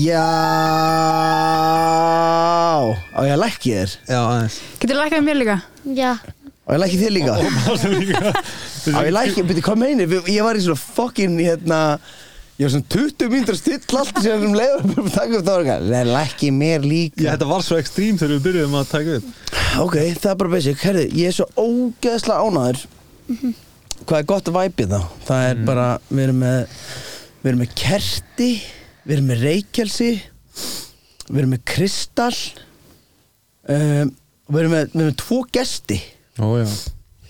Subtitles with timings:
[0.00, 0.24] Já.
[3.10, 3.94] Á ég að lækki þér?
[4.08, 4.56] Já, aðeins.
[4.80, 5.56] Getur þú lækkað mér líka?
[5.96, 7.34] Já, Á ég að lækki þér líka?
[8.96, 11.80] Á ég lækki, byrju, hvað meinir Ég var í svona fokkin hérna
[12.60, 15.54] Ég var svona 20 mínútur að stilla allt sem um leiður að taka upp það
[15.54, 17.22] var eitthvað, "Nei, lækki mér líka.
[17.24, 19.24] Já, þetta var svo ekstrím þegar við byrjuðum að taka upp.
[19.80, 22.82] Ok, það er bara basic, herri, ég er svo ógeðslega ánæður
[24.04, 25.00] Hvað er gott væpið þá?
[25.28, 26.60] Það er bara, við erum með
[27.40, 28.50] Við erum með kerti
[29.04, 30.10] Við erum með reykjelsi
[31.30, 32.36] Við erum með kristall
[33.70, 34.10] um,
[34.50, 35.96] Við erum með, við erum með tvo gesti.
[36.42, 36.46] Ó,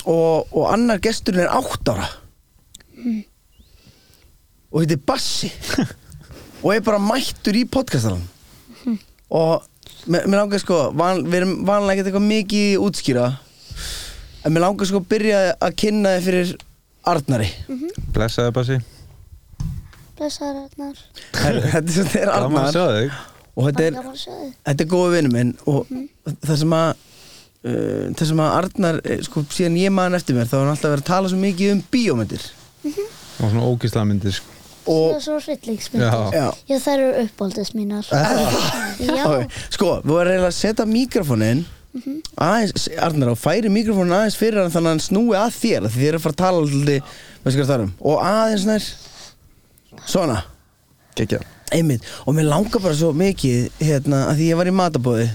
[0.09, 2.07] og, og annar gesturinn er átt ára.
[4.71, 5.51] Og þetta er Bassi.
[6.61, 8.25] Og er bara mættur í podcastalan
[9.31, 9.63] og
[10.11, 13.27] mér langar sko van, við erum vanlega ekkert eitthvað mikið útskýra
[14.45, 16.55] en mér langar sko að byrja að kynna þið fyrir
[17.11, 17.49] Arnari.
[18.13, 18.81] Blessaði Bassi
[20.21, 21.03] blessaður Arnar
[21.75, 22.73] þetta er, er Gaman að Arnar.
[22.77, 23.19] sjá þig.
[23.57, 24.53] Og þetta er, Gaman að sjá þig.
[24.69, 25.91] þetta er góða vinnu minn og
[26.47, 30.49] það sem að uh, það sem að Arnar eh, sko síðan ég maður eftir mér
[30.53, 32.47] þá er hann alltaf verið að tala svo mikið um bíómyndir.
[33.41, 34.57] Og svona ógislega myndir sko.
[34.91, 36.07] og Það er svo hryllingsmyndir.
[36.07, 36.39] Já.
[36.39, 36.47] já.
[36.71, 38.09] Já, þær eru uppáldist mínar.
[39.01, 39.27] Já,
[39.73, 41.63] Sko, við varum eiginlega að setja mikrofónin
[42.39, 45.97] aðeins, Arnar á færi mikrofónin aðeins fyrir hann þannig að hann snúi að þér því
[45.97, 48.87] þið eru að fara að tala alltaf þarum og aðeins nær
[50.07, 50.43] svona,
[51.17, 51.41] Gekja
[51.73, 52.03] einmitt.
[52.27, 55.29] Og mér langar bara svo mikið hérna, að því ég var í matabóði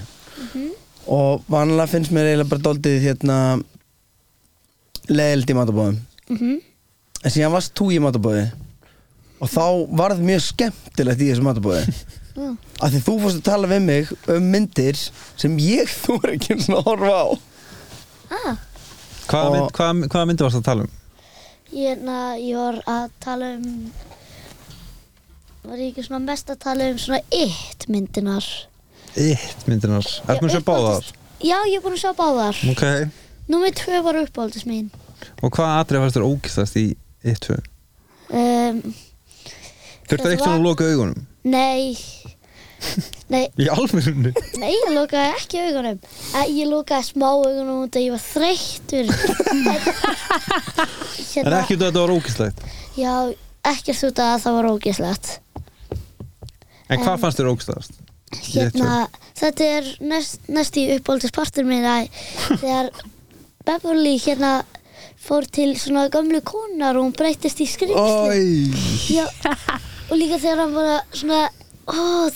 [1.06, 3.36] og vanlega finnst mér eiginlega bara doldið hérna
[5.08, 5.98] leðild í matabóðum
[6.30, 6.56] Mhm.
[7.24, 8.46] en síðan varst þú í matabóði
[9.40, 9.64] og þá
[10.00, 11.84] varð mjög skemmtilegt í þessu matabóði
[12.36, 12.56] Já.
[12.82, 14.98] af því þú fórst að tala við mig um myndir
[15.36, 17.26] sem ég þú er ekki svona að horfa á.
[18.36, 18.56] Ah,
[19.26, 20.90] Hvaða, mynd, hvaða, hvaða myndi varst að tala um?
[21.72, 23.92] ég, na, ég var að tala um
[25.66, 28.44] Var ég ekki svona mest að tala um svona eitt myndinar
[29.18, 31.08] Eitt myndinar Ertu mér að sjá báðar?
[31.42, 32.60] Já, ég er búin að sjá báðar.
[32.72, 32.84] Ok.
[33.52, 34.86] Númer tvö var uppáldist mín.
[35.44, 36.86] Og hvaða atrið fannst þér ógistast í
[37.26, 37.56] 1-2?
[38.30, 38.78] um,
[40.06, 41.26] Þurftu Þetta eitt svona að loka augunum?
[41.46, 41.96] Nei.
[43.32, 44.32] Nei, Í alvörunni?
[44.60, 45.98] nei, ég lokaði ekki augunum.
[46.52, 49.10] Ég lokaði smá augunum að ég var þreyttur.
[51.36, 52.60] En hérna, ekki út af að þetta var ógistlegt
[52.96, 53.12] Já,
[53.72, 55.32] ekkert út að það var ógislegt
[56.86, 57.96] En hvað En- fannst þér ógistast?
[58.36, 58.94] Hérna,
[59.38, 62.08] þetta er næst, næst í uppáldispartur minn að
[62.62, 62.90] þegar
[63.66, 64.52] Beverly hérna
[65.26, 67.66] fór til svona gömlu konar og hún breytist í
[69.10, 69.26] Já,
[70.10, 71.40] og líka þegar hann var að svona
[71.86, 72.30] ó,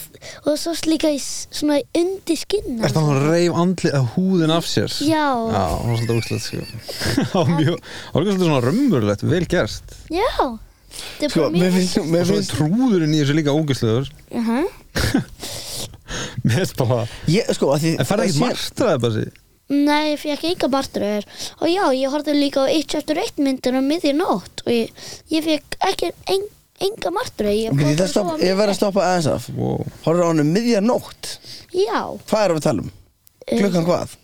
[0.46, 4.66] og svo líka í svona undir skinna Er það hann reif andli að húðin af
[4.70, 4.94] sér?
[5.06, 6.64] Já, Já, það var svolítið sko.
[7.30, 10.26] Það var mjög, það var svolítið svona römmurlegt, vel gerst já
[11.30, 14.50] Sko, mér finnst, Og svo er trúðurinn í þessu líka ógistlegur uh
[16.44, 19.38] Mér finnst bara ég, sko, að því En færði ekki síðan- martraði bara sig
[19.70, 21.26] Nei, ég fekk enga martröður
[21.62, 24.88] og já, ég horfði líka á eitt eftir eitt myndin á miðjum nótt og ég,
[25.30, 26.42] ég fekk ekki en,
[26.82, 29.46] enga martröð Ég, Ok, fór ég, ég verð að stoppa aðeins af.
[29.54, 29.84] Wow.
[30.02, 31.30] Horfður á hann um miðja nótt?
[31.70, 32.90] Já, Hvað erum við að tala um?
[33.52, 34.16] Klukkan hvað?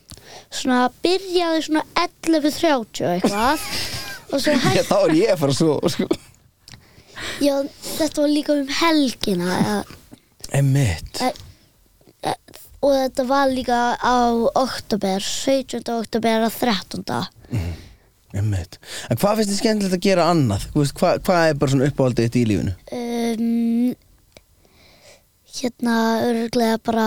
[0.56, 3.64] svona byrjaði svona 11.30 eitthvað.
[4.34, 6.10] Og svo hægt, þá er ég að fara svo sko.
[7.42, 7.54] Já,
[7.96, 9.76] þetta var líka um helgina ja,
[10.60, 11.32] Emmitt e,
[12.22, 12.34] e,
[12.84, 14.18] og þetta var líka á
[14.62, 15.82] oktober, 17.
[15.96, 17.04] oktober að 13.
[18.36, 18.78] Emmitt
[19.10, 20.66] En hvað finnst þið skemmtilegt að gera annað?
[20.74, 22.74] Veist, hvað, hvað er bara svona uppáhaldið þitt í lífinu?
[22.96, 23.94] um,
[25.56, 25.94] hérna
[26.26, 27.06] örgulega bara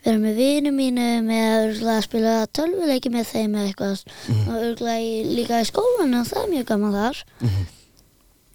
[0.00, 4.04] vera með vinum eða örgulega að spila tölvuleiki með þeim eða eitthvað
[4.46, 7.20] og örgulega í, líka í skólan og það er mjög gaman þar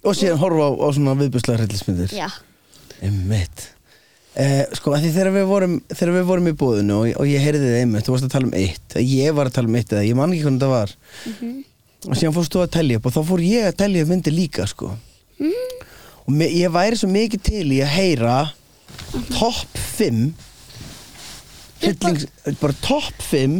[0.06, 2.28] Og síðan horfa á, á svona viðbjörslega hryllismyndir já,
[3.04, 3.64] Emmitt
[4.38, 7.42] eh, Sko, að því þegar við vorum Þegar við vorum í búðinu og, og ég
[7.42, 9.94] heyrði þið einmitt Þú varst að tala um eitt Ég var að tala um eitt
[9.96, 10.94] eða ég man ekki hvernig það var.
[12.06, 14.36] Og síðan fórst þú að tellja upp Og þá fór ég að tellja upp myndir
[14.36, 14.92] líka sko.
[16.26, 18.36] Og me, ég væri svo mikið til í að heyra
[19.32, 20.22] Topp 5
[21.82, 22.26] hryllings,
[22.60, 23.58] Bara topp 5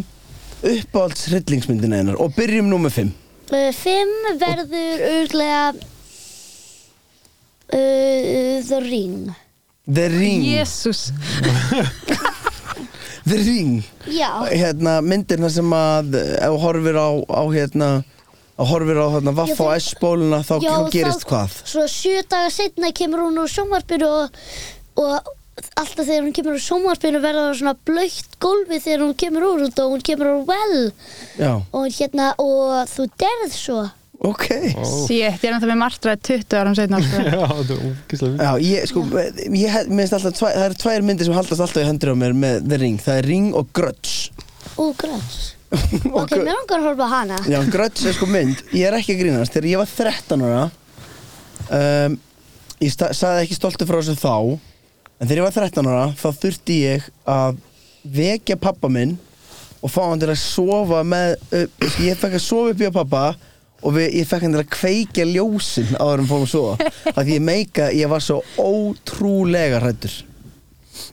[0.67, 2.17] Uppáhalds hryllingsmyndina hennar.
[2.23, 3.11] Og byrjum nú með 5
[3.53, 5.61] uh, fimm verður örgulega
[7.73, 9.33] uh, The Ring.
[9.87, 10.43] The Ring.
[10.43, 11.13] Jésús
[13.27, 13.83] The Ring.
[14.07, 17.89] Já, hérna, myndirna sem að ef þú horfir á, á hérna
[18.57, 21.51] að horfir á hérna, vaff á S-bóluna þá, Já, gerist þá- hvað?
[21.67, 24.39] svo sjö daga setna kemur hún úr sjónvarpinu og,
[25.03, 25.33] og
[25.77, 29.67] alltaf þegar hún kemur úr sjónvarpinu verður það svona blöytt gólfi þegar hún kemur úr
[29.67, 30.79] og hún kemur úr well.
[31.41, 33.83] Já, og hérna og þú derð svo
[34.25, 34.47] Ok.
[34.47, 37.21] Shit, ég er náttúrulega með martræð 20 árum setna sko.
[37.27, 39.05] Já, þetta er ógislega Já, ég, sko,
[39.53, 42.37] ég, finnst alltaf tvæ, það eru tvær myndir sem haldast alltaf í hendur á mér
[42.37, 44.33] með The Ring, það er Ring og Grudge.
[44.77, 44.89] Ú,
[45.77, 47.39] Og Ok, mér langar að horfa hana.
[47.51, 49.53] Já, Grudge er sko mynd, ég er ekki að grínast.
[49.53, 50.65] Þegar ég var 13 ára
[51.71, 52.17] um,
[52.83, 54.35] ég sagði ekki stoltur frá þessu þá
[55.17, 57.61] en þegar ég var 13 ára þá þurfti ég að
[58.17, 59.17] vekja pappa minn
[59.81, 62.99] og fá hann til að sofa með upp, ég fekk að sofa upp í að
[62.99, 63.25] pappa
[63.83, 66.91] og við, ég fekk til að kveikja ljósin áður en fórum að sofa.
[67.13, 70.15] Af því ég meika, ég var svo ótrúlega hrættur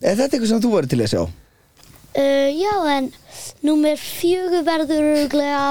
[0.02, 1.24] Er þetta eitthvað sem þú verður til að sjá?
[1.24, 3.12] uh, Já, en
[3.68, 5.64] Númer fjögur verður örglega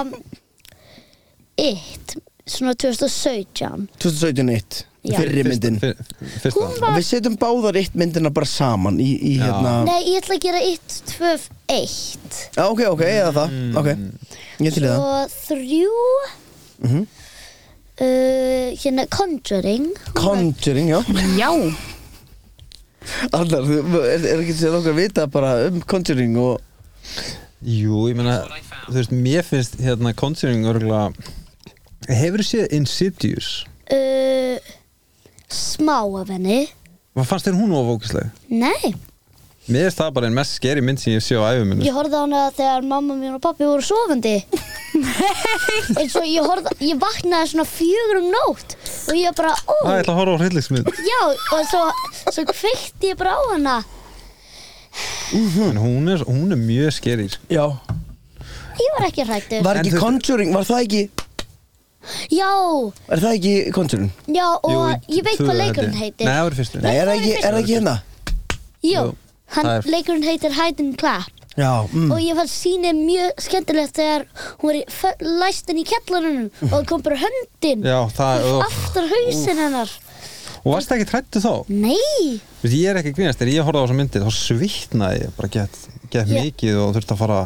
[1.58, 2.16] Eitt
[2.46, 5.16] Svona 2017 2017 1 Já.
[5.18, 5.80] fyrri myndin.
[5.82, 6.50] Fyrsta.
[6.54, 9.48] Hún var- Við setjum báðar eitt myndina bara saman í, í Já.
[9.48, 11.32] hérna Nei, ég ætla að gera 1, 2,
[11.74, 13.88] 1 Já, ok, ok, eða það, ok.
[14.62, 15.02] Ég til í það.
[15.02, 15.96] Og þrjú
[16.82, 17.06] Mhm.
[18.00, 19.88] uh, Hérna Conjuring.
[20.14, 21.00] Conjuring, já.
[21.38, 21.50] Já,
[23.34, 26.60] Allar, þú- er, er ekki sér okkur að vita bara um Conjuring og
[27.62, 28.40] Jú, ég meina,
[28.88, 31.12] þú veist, mér finnst hérna Conjuring örgulega
[32.08, 33.48] Hefur þú séð Insidious?
[33.92, 34.58] uh,
[35.52, 36.64] Smá af henni.
[37.14, 38.30] Hvað fannst þér hún ofókislega?
[38.48, 38.94] Nei,
[39.68, 41.84] Mér finnst það bara einn mest skeri mynd sem ég sé á æfum minni.
[41.86, 44.38] Ég horfði á hana þegar mamma mín og pappi voru sofandi
[44.92, 48.74] eins og ég horfði ég vaknaði svona fjögur um nótt
[49.08, 50.90] og ég bara, ó, Það ætla að horfa á hryllingsmynd.
[51.08, 51.20] Já
[51.56, 51.82] og svo,
[52.28, 53.76] svo kveikti ég bara á hana.
[55.32, 57.46] En hún er, hún er mjög skeri sko.
[57.48, 57.64] Já.
[58.82, 61.02] Ég var ekki hrættur Var ekki Conjuring, var það ekki?
[62.32, 62.48] Já,
[63.14, 64.08] Er það ekki Conjuring?
[64.26, 64.80] já og Jú,
[65.16, 66.26] ég veit hvað leikurinn heitir.
[66.26, 66.80] Nei, það var fyrstu.
[66.82, 67.94] Nei, er það ekki, er er það ekki hérna?
[68.82, 69.04] jú, Jú,
[69.56, 72.08] hann, er- leikurinn heitir Hide and Clap Já, mm.
[72.14, 74.22] og ég fann sýnið mjög skemmtilegt þegar
[74.62, 78.46] hún var í, fö- læst inn í kjallarunum og það kom bara höndin Já, það
[78.46, 79.92] er aftur hausinn hennar
[80.62, 81.52] Og varst það ekki trættu þá?
[81.68, 85.20] nei, Þú veist, Ég er ekki grínast, þegar ég horfði á þessa myndið þá svitnaði
[85.26, 85.78] ég bara gett,
[86.12, 87.40] Ég- mikið og þurfti að fara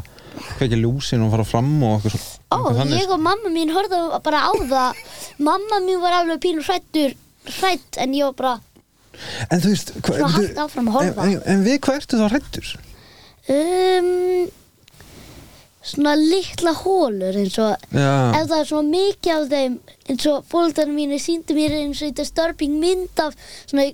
[0.61, 4.01] kveikja lúsin og fara fram og eitthvað svo Ó, eitthvað ég og mamma mín horfðu
[4.23, 5.05] bara á það
[5.49, 7.17] Mamma mín var alveg pínu hrættur
[7.47, 8.83] Hrætt, en ég var bara sko.
[9.51, 11.27] En þú veist hva, Svona þú- haltu áfram að horfa.
[11.31, 12.73] en, en, við hvað ertu þá hrættur?
[13.49, 14.49] Um,
[15.87, 19.77] Svona litla hólur eins og Já, Ef það er svona mikið af þeim
[20.11, 23.37] eins og fólkdarinn mínu síndu mér eins og þetta störping mynd af
[23.71, 23.85] svona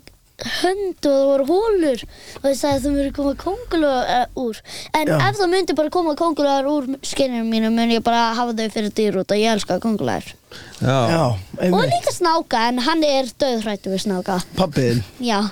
[0.43, 2.01] hönd og það voru hólur
[2.41, 4.57] og þess að það myndi koma kongulögar úr.
[4.99, 5.19] En Já.
[5.29, 8.91] ef það myndi bara koma kongulögar úr skinnum mínu mun ég bara hafa þau fyrir
[8.97, 10.33] dýr út og ég elska kongulögar
[10.81, 11.93] já, Já, og einmitt.
[11.93, 14.41] líka snáka en hann er döðhrættu við snáka.
[14.57, 15.45] Pappiðin já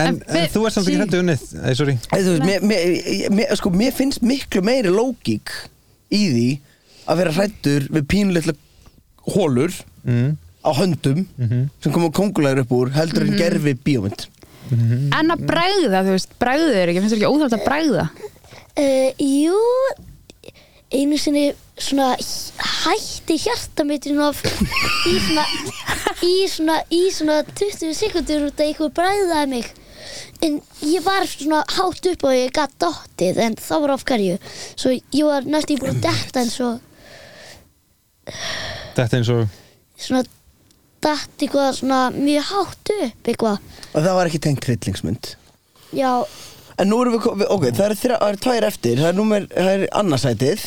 [0.00, 1.00] En, En en þú ert samt ekki sí.
[1.00, 5.52] hrættu unnið Æ, sorry Þú veist, mér, mér, mér, sko, mér finnst miklu meiri lógík
[6.10, 6.48] í því
[7.10, 8.54] að vera hrættur við pínleitla
[9.34, 9.74] hólur
[10.04, 10.34] mm.
[10.66, 11.24] á höndum
[11.82, 14.28] sem koma kongulegur upp úr heldur en gerfi bíómynd
[14.70, 18.04] en að bræða, þú veist, bræðu þér ekki, finnst þér ekki óþátt að bræða?
[18.78, 19.58] uh, jú
[20.90, 21.50] einu sinni
[21.80, 24.32] svona hætti hjarta mitt svona,
[25.08, 25.44] í svona
[26.24, 29.70] í svona, í svona 20 sekundur út að eitthvað bræðaði mig.
[30.44, 34.36] En ég var svona hátt upp og ég gatt dottið en það var af hverju.
[34.74, 36.70] Svo ég var næst í búin að detta en svo
[38.94, 39.46] Þetta eins og
[40.00, 40.22] svona
[41.02, 43.68] datt eitthvað svona mjög hátt upp eitthvað.
[43.90, 45.34] Og það var ekki tengt hryllingsmynd
[45.96, 46.24] já,
[46.78, 47.98] en nú erum við, ok, það eru
[48.30, 49.00] eru tvær eftir.
[49.00, 49.18] Það er
[49.74, 50.64] er annarsætið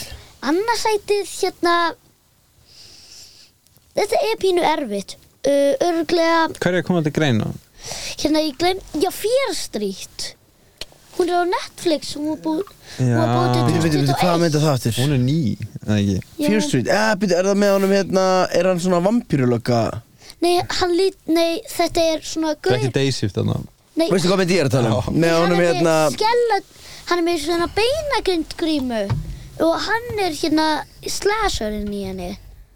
[0.52, 1.76] annarsætið hérna
[3.98, 5.16] þetta er pínu erfitt
[5.48, 7.52] uh, örglega Hver er að koma til greina?
[8.22, 10.30] hérna ég gleym, já Fear Street
[11.18, 12.64] hún er á Netflix hún búið
[12.98, 13.34] hún var Já.
[13.34, 14.96] búið til Bíddu, bíddu, bíddu, hvað 2021 mynda það aftur?
[15.02, 15.42] Hún er ný,
[15.84, 16.16] eða ekki?
[16.40, 16.48] Já.
[16.48, 18.26] Fear Street, eða, byrju, er það með honum hérna,
[18.60, 19.82] er hann svona vampýrulöka?
[20.44, 23.60] nei, hann lít, nei, þetta er svona Það er ekki Dayshift þarna
[24.00, 24.98] nei, Veistu hvað myndi ég er að tala um?
[24.98, 25.14] Já.
[25.24, 26.58] Með hann honum er hérna, með skella
[27.12, 29.04] hann er með svona beinagrindgrímu
[29.62, 30.68] og hann er hérna
[31.08, 32.32] slasherinn í henni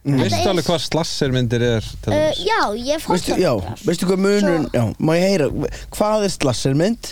[0.08, 0.22] Mm.
[0.22, 3.50] Veistu er- alveg hvað slassermyndir er uh, já, ég fór veistu, já,
[3.84, 5.48] veistu hvað munun, já, má ég heyra,
[5.92, 7.10] hvað er slassermynd?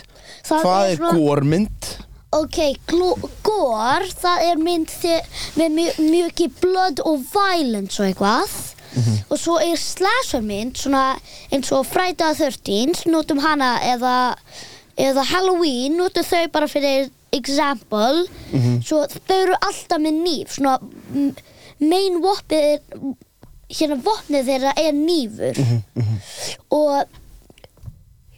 [0.47, 1.89] Það Hvað er er svona- górmynd?
[2.37, 2.59] Ok,
[3.43, 4.93] gore, það er mynd
[5.59, 8.55] með mjög mjög blood og violence og eitthvað
[9.27, 11.17] og svo er slasher mynd svona
[11.51, 14.15] eins og Friday the 13th notum hana eða,
[14.95, 18.25] eða Halloween notum þau bara fyrir example
[18.85, 20.79] svo þau eru alltaf með nýf svona
[21.79, 23.15] main vopnið
[23.71, 25.59] hérna vopnið þeirra er nýfur.
[26.75, 27.21] Og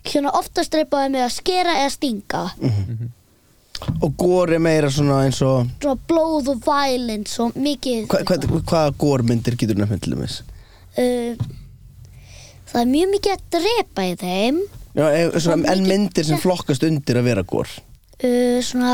[0.08, 2.44] hérna oftast reypaði með að skera eða stinga.
[4.02, 8.62] Og gór er meira svona eins og, svona blóð og violence og mikið hva, hva,
[8.72, 10.40] hvaða górmyndir getur nefnt til dæmis?
[10.98, 11.38] uh,
[12.72, 14.64] það er mjög mikið að drepa í þeim.
[14.98, 15.06] Já,
[15.76, 17.70] en myndir sem flokkast undir að vera gór
[18.24, 18.94] uh, svona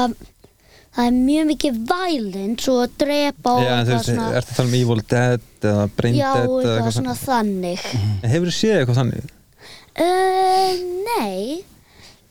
[0.94, 4.28] það er mjög mikið violence og að drepa og Já, en þú eitthvað veist, svona.
[4.38, 7.88] Ertu að tala um Evil Dead eða Brain já, Dead eða eitthvað svona þannig.
[8.34, 9.32] Hefur þú séð eitthvað þannig?
[10.04, 11.64] uh, nei.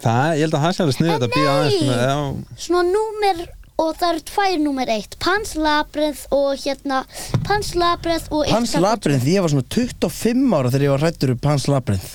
[0.03, 1.57] Það, ég held að það sé alveg sniðið að býja Nei.
[1.57, 3.43] aðeins svona, já, svona númer
[3.83, 5.15] og það eru tvær númer eitt.
[5.23, 6.99] Pans Labyrinth og hérna
[7.47, 11.33] Pans Labyrinth og Pans Ixtapa- Labyrinth, ég var svona 25 ára þegar ég var hrættur
[11.37, 12.11] upp Pans Labyrinth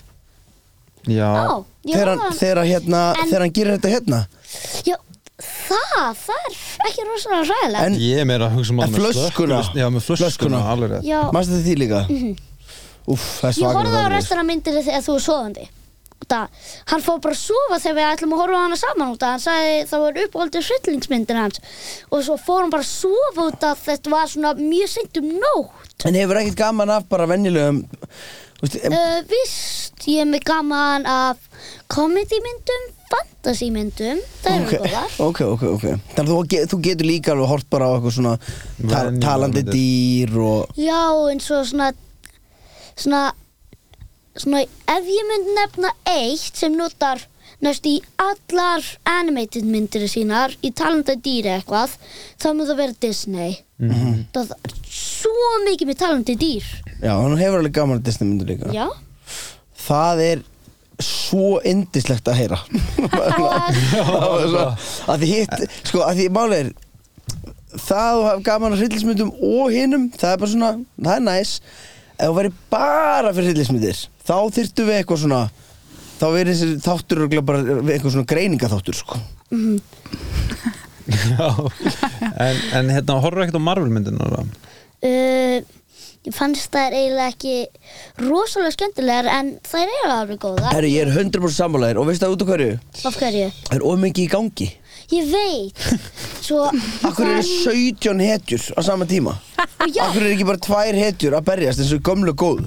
[1.07, 4.19] já, Já, ég þegar hann, þegar, hérna, En- þegar hann gerir þetta hérna
[4.87, 4.95] Já,
[5.37, 8.93] það, það er ekki rosalega ræðilegt En- Ég er meira að hugsa um En hann
[8.95, 9.31] með flöskuna?
[9.31, 10.61] slökkvilist- Já, með flöskuna, Flöskuna.
[10.73, 11.03] alveg rétt.
[11.07, 12.03] Já, Manstu þetta því líka?
[13.07, 15.67] Úff, það er ég svakar horfði á restina myndir þegar þú er sofandi.
[16.27, 16.47] Það,
[16.91, 19.29] hann fór bara að sofa þegar við ætlum að horfa á hana saman út að
[19.31, 21.59] hann sagði það var uppáhaldið hryllingsmyndir hans.
[22.11, 25.29] Og svo fór hann bara að sofa út að þetta var svona mjög seint um
[25.39, 26.05] nótt.
[26.09, 30.43] En hefur ekkert gaman af bara venjulegum þú veist, em- uh, Vist, ég er með
[30.43, 31.37] gaman af
[31.87, 35.15] komedímyndum, fantasímyndum það eru ok, góðar.
[35.27, 35.85] ok, ok, ok.
[36.15, 38.47] Þannig að þú, þú getur líka alveg hort bara á eitthvað svona ta
[38.81, 41.91] Venjulegar talandi dýr og Já, eins og svona
[42.97, 43.23] svona
[44.37, 44.61] svona,
[44.93, 47.23] ef ég mynd nefna eitt sem notar
[47.63, 51.95] næst í allar animated myndir sínar í talanda dýri eitthvað
[52.37, 53.55] þá mun það vera Disney.
[53.81, 54.27] Mhm.
[54.33, 55.33] það er svo
[55.65, 56.67] mikið með talandi dýr.
[57.01, 58.73] Já, hann hefur alveg gaman Disney myndir líka.
[58.73, 58.87] Já,
[59.87, 60.39] Það er
[61.03, 62.59] svo indislegt að heyra.
[63.97, 66.71] Það að því hitt sko, að því máli er
[67.77, 71.23] það að þú hafa gaman að hryllismyndum og hinum það er bara svona, það er
[71.27, 71.53] næs.
[72.17, 75.41] Ef þú væri bara fyrir hryllismyndir þá þyrftu við eitthvað svona
[76.17, 77.61] þá verður þessi þáttur bara
[77.93, 79.21] eitthvað svona greiningaþáttur sko.
[81.07, 81.47] Já,
[82.43, 84.47] en, en hérna, horfður ekkert á Marvel myndina uh,
[85.07, 85.63] ég
[86.35, 87.55] fannst það eiginlega ekki
[88.23, 92.35] rosalega skemmtilegar en þær eru alveg góðar Herru, ég er 100% sammálaðir og veistu það
[92.35, 92.77] út af hverju?
[93.11, 93.47] Af hverju?
[93.69, 94.69] Það er ómikið í gangi
[95.13, 95.85] Ég veit
[96.47, 96.65] Svo
[97.07, 99.37] Akkur eru 17 hetjur á sama tíma.
[99.59, 102.65] Akkur eru ekki bara tvær hetjur að berjast eins og gömlu góð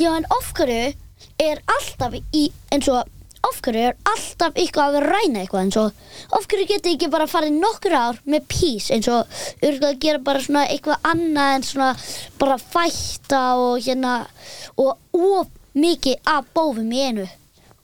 [0.00, 0.94] Já, en ofhverju
[1.40, 3.06] er alltaf í, eins og
[3.48, 7.96] ofhverju er alltaf eitthvað að ræna eitthvað eins og ofhverju getur ekki bara farið nokkur
[7.98, 11.90] ár með pís eins og örgulega að gera bara svona eitthvað annað en svona
[12.40, 14.14] bara fætta og hérna
[14.80, 17.26] og of mikið af bófum í einu.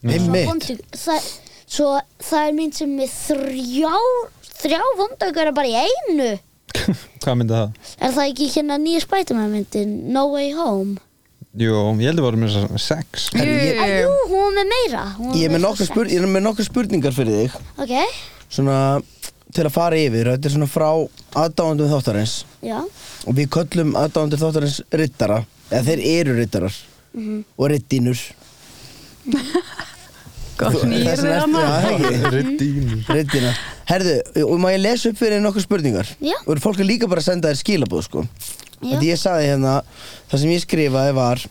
[0.00, 0.84] Svo Einmitt.
[0.96, 1.30] það,
[1.66, 1.88] svo
[2.22, 3.98] það er mynd sem er þrjá
[4.60, 6.30] þrjá vondaugur bara í einu.
[7.20, 7.78] Hvað myndi það?
[7.98, 11.00] er það ekki hérna nýja Spiderman myndin No Way Home
[11.58, 13.48] Jú, ég held að voru með þess að sex Að,
[13.90, 15.00] jú, hún var með meira.
[15.16, 17.56] Hún var ég, er með svo spur, ég er með nokkrar spurningar fyrir þig.
[17.82, 17.94] Ok,
[18.50, 18.76] Svona
[19.50, 20.88] til að fara yfir Þetta er svona frá
[21.42, 22.36] aðdáðandum þáttarins.
[22.62, 22.78] Já.
[23.26, 25.40] Og við köllum aðdáðandur þáttarins rittara.
[25.72, 26.78] Eða þeir eru rittarar.
[27.58, 28.22] Og rittínur
[30.60, 32.10] Gott nýr já, ekki?
[32.36, 33.04] Riddínur.
[33.08, 33.52] Rittina
[33.88, 36.10] Herðu, og má ég lesa upp fyrir þér nokkuð spurningar?
[36.22, 36.36] Já.
[36.44, 38.24] Og eru fólk er líka bara að senda þér skilabóð sko
[38.80, 39.74] Því ég saði hérna
[40.30, 41.42] Það sem ég skrifaði var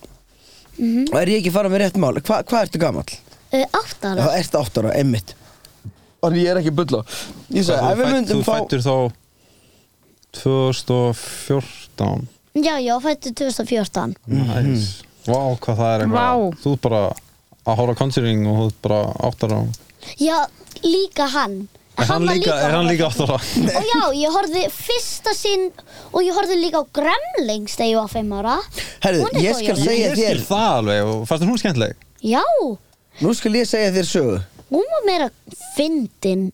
[0.80, 2.16] Og er ég ekki farað með rétt mál?
[2.24, 3.12] Hva, Hvað ertu gamall?
[3.54, 4.18] uh, Átt ára.
[4.24, 5.36] Já, ertu átt ára, emmitt
[6.20, 7.00] Þannig ég er ekki bulla.
[7.56, 8.96] Ég sagði, ef við myndum Þú fá fættur þá
[10.40, 12.28] 2014
[12.60, 14.88] Já, já, fættu 2014 Næs
[15.30, 16.16] Vá, hvað það er eitthvað.
[16.16, 16.60] Vá.
[16.64, 17.02] Þú ert bara
[17.70, 19.62] að hóra Conjuring og þú ert bara áttar á
[20.18, 20.38] Já,
[20.84, 21.58] líka hann
[22.00, 25.66] Er hann var líka, er hann líka áttar á Og já, ég horfði fyrsta sinn
[26.14, 28.56] Og ég horfði líka á Gremlings Þegar ég var 5 ára.
[29.10, 32.08] Er ég skal segja Ég skil þér það alveg og fannst þér hún skemmtileg.
[32.24, 32.44] Já,
[33.20, 34.38] Nú skal ég segja þér sögu.
[34.70, 35.30] Hún var meira
[35.76, 36.48] fyndin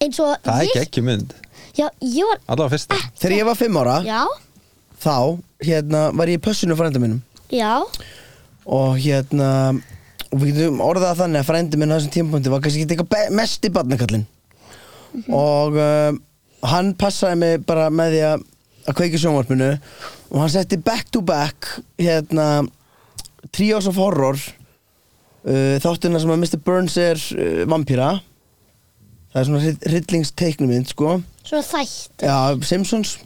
[0.00, 1.34] Eins og Það er ekki ekki mynd.
[1.76, 2.98] Já, ég var Allavega fyrsta.
[3.20, 4.22] Þegar ég var fimm ára Já,
[5.00, 5.16] Þá,
[5.64, 7.20] hérna, var ég í pössinu frænda mínum.
[7.52, 7.80] Já.
[8.68, 9.52] Og hérna
[10.30, 12.94] Og við getum orðað það þannig að frændi minn á þessum tímapunkti Var kannski ekki
[12.94, 13.30] eitthvað be-
[15.14, 16.22] mesti barnakallinn Og um,
[16.70, 18.46] hann passaði mig bara með því að
[18.88, 19.70] Að kveiki sjónvarpinu
[20.30, 21.68] Og hann setti back to back
[22.00, 22.66] Hérna
[23.52, 26.60] Trios of Horror uh, Þáttina sem að Mr.
[26.64, 28.10] Burns er uh, vampíra.
[29.30, 31.16] Það er svona hryllingsteiknumind sko.
[31.46, 32.24] Svo þætt.
[32.26, 32.36] Já,
[32.66, 33.16] Simpsons.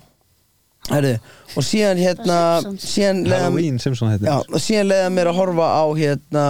[0.90, 1.14] Herri,
[1.56, 2.38] og síðan hérna
[2.76, 6.42] síðan Halloween Simpson já, og síðan leiða mér að horfa á hérna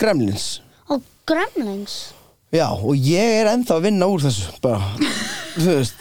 [0.00, 0.46] Gremlins.
[0.90, 2.08] Og Gremlings
[2.54, 4.80] Já, og ég er ennþá að vinna úr þessu bara,
[5.58, 6.00] þú veist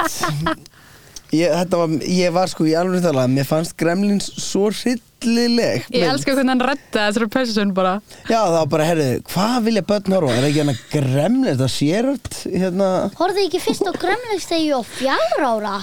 [1.36, 5.88] ég, þetta var, ég var sko í alveg talað mér fannst Gremlins svo hryll hryllileg
[5.94, 7.98] Ég elska hvernig hann redda þessari person bara
[8.30, 10.36] Já, það var bara, herðu, hvað vilja börn horfa?
[10.38, 14.88] Er ekki hérna gremli, þetta sérart hérna Horfði ekki fyrst á Gremlings þegar ég var
[14.94, 15.76] fjár ára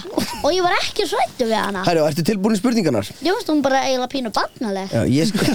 [0.45, 1.85] og ég var ekki svættu við hana.
[1.87, 3.07] Herru, ertu tilbúin í spurningarnar?
[3.25, 4.91] Ég finnst hún bara eiginlega pínu barnaleg.
[4.93, 5.47] Já, ég sko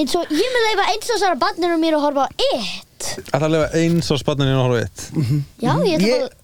[0.00, 3.08] Eins og ég með leifa eins og þessara barninu mér að horfa á It.
[3.30, 5.04] Það er að lifa eins á spannin og horfa eitt?
[5.64, 6.34] Já, ég ætla er,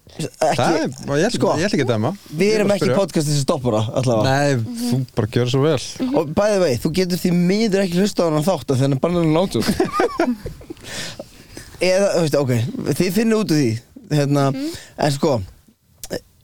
[0.49, 2.13] ekki, og ég sko, ég ætla ekki að dæma.
[2.41, 4.37] við erum ekki podcastið sem stoppar það allavega.
[4.37, 5.81] Nei, þú bara gjör svo vel.
[6.17, 9.19] Og bæði vei, þú getur því miður ekki hlusta á hann þátt að þennan bara
[9.21, 9.69] hann látur
[11.85, 12.55] Eða, þú veist, ok,
[12.97, 13.71] þið finnir út úr því
[14.17, 14.47] hérna,
[14.97, 15.35] En sko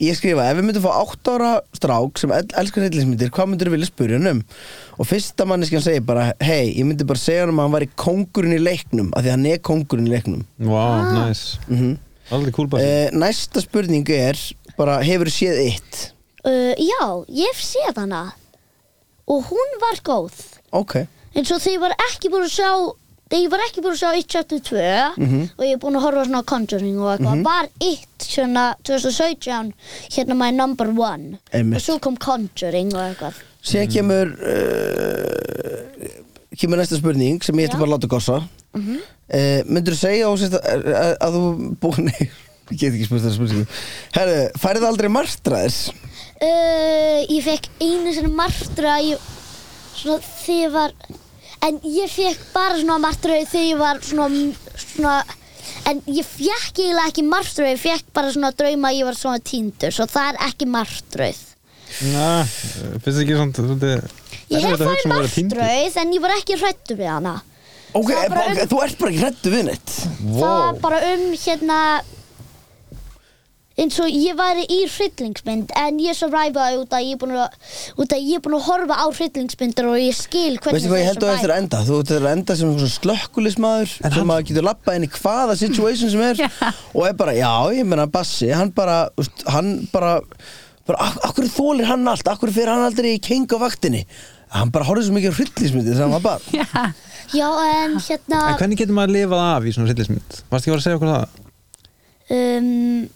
[0.03, 3.69] Ég skrifa, ef við myndum fá 8 ára strák sem el elskar heitlismyndir, hvað myndir
[3.69, 4.41] þú vilja spyrja hann um?
[4.99, 7.89] Og fyrsta manneskjan segir bara, hei, ég myndi bara segja hann um að hann væri
[8.03, 10.43] kóngurinn í leiknum, af því að hann er kóngurinn í leiknum.
[10.67, 10.83] Vá,
[11.21, 11.95] næs Mm
[12.33, 14.39] Aldrei kúl bara Eh, næsta spurning er,
[14.79, 16.01] bara, hefur þú séð eitt?
[16.43, 18.23] Uh, já, ég hef séð hana
[19.31, 20.35] og hún var góð.
[20.75, 21.05] Ok,
[21.37, 22.71] eins og þegar ég var ekki búin að sjá
[23.33, 24.83] þegar ég var ekki búin að sjá 1 chapter 2
[25.57, 29.73] og ég er búin að horfa svona á Conjuring og eitthvað var 1 svona 2017
[30.13, 31.39] hérna my number one?
[31.53, 31.81] Einmitt.
[31.81, 33.41] og svo kom Conjuring og eitthvað.
[33.63, 35.81] Síðan kemur uh,
[36.61, 38.43] kemur næsta spurning sem ég ætti bara að láta gossa.
[38.77, 39.01] Mm -hmm.
[39.69, 42.13] myndur þú segja ósist að, að, að þú búin
[42.73, 43.67] ég get ekki spurt það spurningu.
[44.13, 45.93] Herru, færið aldrei martraðis
[46.43, 49.21] uh, ég fekk einu sinni martra ég,
[49.97, 50.95] svona þegar ég var
[51.63, 54.27] en ég fekk bara svona martröð þegar ég var svona,
[54.83, 55.15] svona
[55.91, 59.43] en ég fekk eiginlega ekki martröð ég fekk bara svona drauma að ég var svona
[59.53, 61.41] týndur svo það er ekki martröð.
[62.09, 62.29] Næ,
[63.05, 64.19] finnst þið ekki svona svolítið
[64.53, 64.97] Ég hef um
[65.37, 65.63] týndur?
[65.63, 67.35] martröð en ég var ekki hrættu við hana.
[67.93, 69.95] Ok, um- þú ert bara ekki hrættu við neitt.
[70.23, 71.79] Það var bara um hérna
[73.81, 77.55] eins og ég væri í hryllingsmynd en ég survivaði út að ég er búin að
[78.03, 81.01] út að ég er búin að horfa á hryllingsmyndir og ég skil hvernig veistu hvað
[81.03, 81.81] ég held að þetta er að enda.
[81.89, 86.13] Þú ert að enda sem svona slökkulismadur sem maður getur lappað inn í hvaða situation
[86.13, 86.43] sem er
[86.93, 90.19] og er bara, já, ég meina Bassi, hann bara, úst, hann bara
[90.89, 92.29] bara, ak akkur þólir hann allt?
[92.29, 94.05] Akkur fyrir hann aldrei í keng á vaktinni?
[94.53, 96.67] Hann bara horfði svo mikið á hryllismyndi þegar hann var bara Já,
[97.33, 100.41] Já en hérna En hvernig getur maður að lifað af í svona rillismynd?
[100.53, 101.39] Varst ekki að vera að segja okkur það?
[102.33, 103.09] um,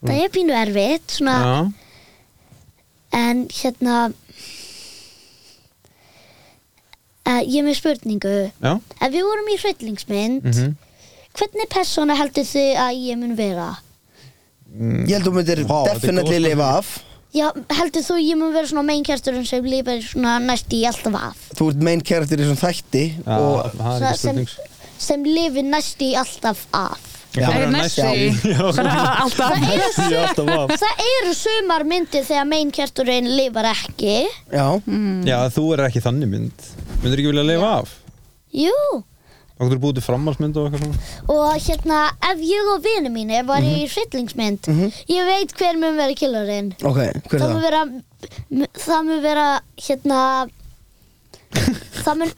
[0.00, 1.36] Það er pínu erfitt svona.
[1.40, 1.56] Já,
[3.20, 3.96] en hérna
[7.26, 8.38] uh, ég er með spurningu.
[8.62, 8.72] Já.
[8.78, 10.74] Ef við vorum í hryllingsmynd mhm.
[11.36, 13.70] hvernig persóna heldur þið að ég mun vera?
[14.70, 16.90] ég held að þú myndir Vá, þetta er definitely góð lifa af.
[17.30, 17.46] Já,
[17.78, 21.44] heldur þú ég mun vera svona main characterin sem lifir svona næst í alltaf af?
[21.58, 24.98] Þú ert main character í svona þætti og það er ekki sem, spurning.
[25.06, 27.19] sem lifir næst í alltaf af.
[27.34, 27.60] Það er
[31.10, 34.16] eru, sumar myndir þegar main characterin lifar ekki.
[34.50, 34.66] Já,
[35.28, 36.58] Já, þú er ekki þannig mynd.
[37.04, 37.88] Myndur ekki vilja lifa af?
[38.56, 38.74] Jú.
[39.60, 40.98] Og þú er búið til framhalsmynd og eitthvað svona?
[41.34, 41.96] Og hérna,
[42.30, 44.62] ef ég og vini mínir var í hryllingsmynd
[45.12, 46.70] Ég veit hver mun vera killarinn.
[46.80, 46.96] Ok,
[47.28, 47.66] hver er Það mun það?
[47.66, 47.82] vera
[48.80, 49.48] Það mun vera,
[49.84, 50.20] hérna
[52.04, 52.32] Það mun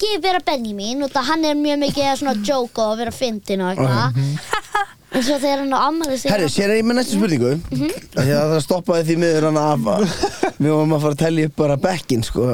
[0.00, 3.60] ekki vera Benjamin og það hann er mjög mikið að svona joke og vera fyndin
[3.66, 4.16] og eitthvað.
[5.10, 7.48] En svo þegar hann á ammali sig Herri, sér er ég með næstu spurningu?
[7.74, 7.88] Mhm.
[8.14, 9.88] Af Því að það stoppaði því miður hann af
[10.62, 12.44] Við varum að fara að tellja upp bara bekkin sko.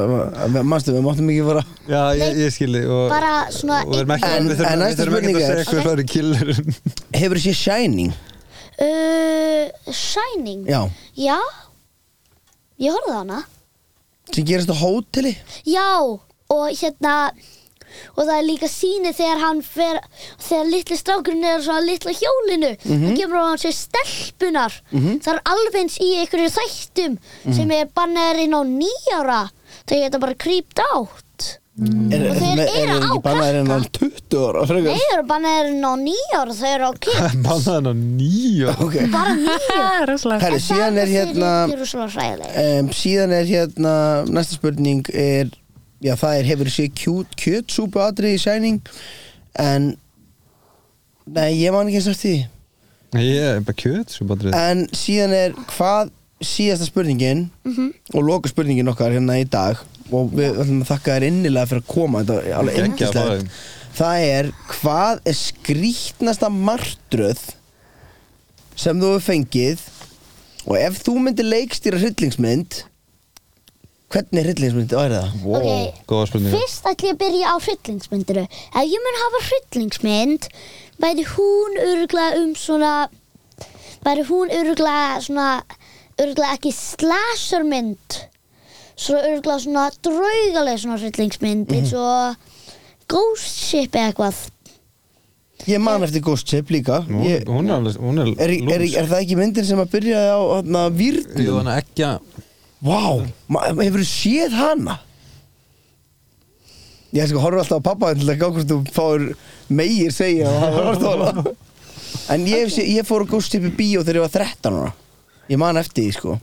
[0.65, 4.15] Manstu, við máttum ekki fara Já, ég, ég skilji og, Bara svona og við erum
[4.17, 6.01] ekki, En- við þurfum, en við næsta þurfum ekki spurning að er- segja hver það
[6.01, 6.81] er killerinn.
[7.21, 8.11] Hefur þú séð Shining?
[8.87, 10.65] uh, Shining?
[10.73, 10.81] Já.
[11.29, 11.37] Já.
[12.87, 13.43] Ég horfði á hana.
[14.33, 15.35] Sem gerist á hóteli?
[15.69, 15.85] Já,
[16.53, 17.15] og hérna
[18.17, 19.99] og það er líka síni þegar hann fer
[20.43, 25.29] þegar litli strákurinn er á svona litla hjólinu hann kemur á hann sér stelpunar það
[25.33, 27.15] er alveg eins í einhverju þættum
[27.55, 29.39] sem er bannaður inn á nýjára
[29.87, 31.23] þau geta bara creeped out.
[31.77, 33.33] Er, Og þeir er, er, eru er á krakka.
[33.69, 34.95] hann 20 ára Nei, frekar?
[34.97, 37.35] þau eru bannaður inn á nýjára þau eru á kids.
[37.45, 38.95] Bannaðan á nýjó Ok.
[39.13, 43.93] Bara nýjára Rosalega Herri, síðan er hérna um, Síðan er hérna
[44.33, 45.53] Næsta spurning er
[46.03, 48.91] Já, það er hefur kjút kjötsúpu atrið í Shining
[49.57, 49.95] En
[51.27, 52.35] Nei, ég man ekki eftir því.
[53.19, 57.47] Ég er bara kjöt svo bara En síðan er hvað síðasta spurningin
[58.13, 59.79] og loka spurningin okkar hérna í dag
[60.13, 63.55] og við ætlum að þakka þér innilega fyrir að koma þetta er alveg yndislegt.
[63.97, 67.41] það er hvað er skrítnasta martröð
[68.77, 69.81] sem þú hefur fengið?
[70.67, 72.83] Og ef þú myndir leikstýra hryllingsmynd
[74.13, 75.31] hvernig hryllingsmynd væri það?
[75.43, 76.53] Wow, Ok, góða spurning.
[76.55, 80.47] Fyrst ætlum ég að byrja á hryllingsmyndinu Ef ég mun hafa hryllingsmynd
[81.03, 82.93] væri hún öruglega um svona
[84.05, 85.47] væri hún öruglega svona
[86.17, 88.21] öruglega ekki slashermynd
[88.97, 92.35] svo örgulega svona draugaleg svona hryllingsmynd eins og
[93.07, 94.39] Ghost Ship eða eitthvað.
[95.67, 96.97] Ég man eftir Ghost Ship líka.
[97.07, 99.93] Hún, ég, hún er hún er er, er, er, er það ekki myndin sem að
[99.93, 101.61] byrjaði á hana, Jú, výrnum?
[101.61, 102.36] þannig ekki að
[102.77, 103.23] Vá, wow,
[103.81, 104.99] hefur þú séð hana?
[107.15, 109.23] Ég sko horfa alltaf á pappa til að gá hvort þú fáir
[109.73, 111.55] meir segja og hafa hort á hana.
[112.33, 114.93] En ég, hef sé, ég fór á í bíó þegar ég var 13 ára.
[115.47, 116.37] Ég man eftir því sko.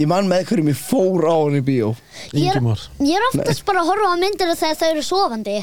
[0.00, 1.92] Ég man með hverjum ég fór á hann í bíó.
[2.32, 5.58] Ég er, Ingimar ég er oftast bara að horfa á myndir þegar þau eru sofandi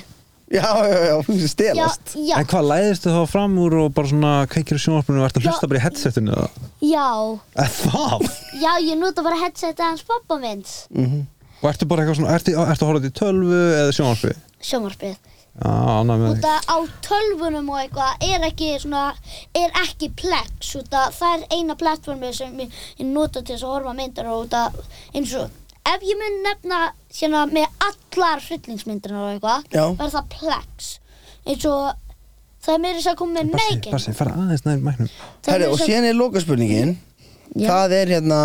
[0.50, 4.10] Já, já, já, þú Já, stelast já, En hvað læðistu þá fram úr og bara
[4.10, 5.52] svona kveikir í sjónvarpinu og ert að Já.
[5.52, 6.70] hlusta bara í headsetinu eða?
[6.82, 7.08] já
[7.54, 8.30] Eða það?
[8.64, 11.28] Já, ég nota bara headset hans pappa minns Mhm.
[11.62, 14.34] Og ertu bara eitthvað svona, ertu, ertu að horfa til tölvu eða sjónvarpi?
[14.64, 15.18] Sjómarpið
[15.60, 19.02] Já, annað með Út að á tölvunum og eitthvað er ekki svona,
[19.60, 22.70] er ekki plex út að það er eina plattformi sem ég,
[23.02, 24.78] ég nota til þess að horfa á myndir og út að
[25.14, 25.50] eins og
[25.88, 26.80] ef ég mun nefna
[27.16, 30.90] hérna með allar hryllingsmyndirna og eitthvað verður það plex.
[31.46, 31.86] Eins og
[32.60, 33.92] það er meira þess að koma með naked.
[33.94, 35.14] Bassi, fara aðeins nær mæknum.
[35.46, 36.98] Það er Herri, og síðan er lokaspurningin.
[37.56, 37.70] Já.
[37.72, 38.42] Það er hérna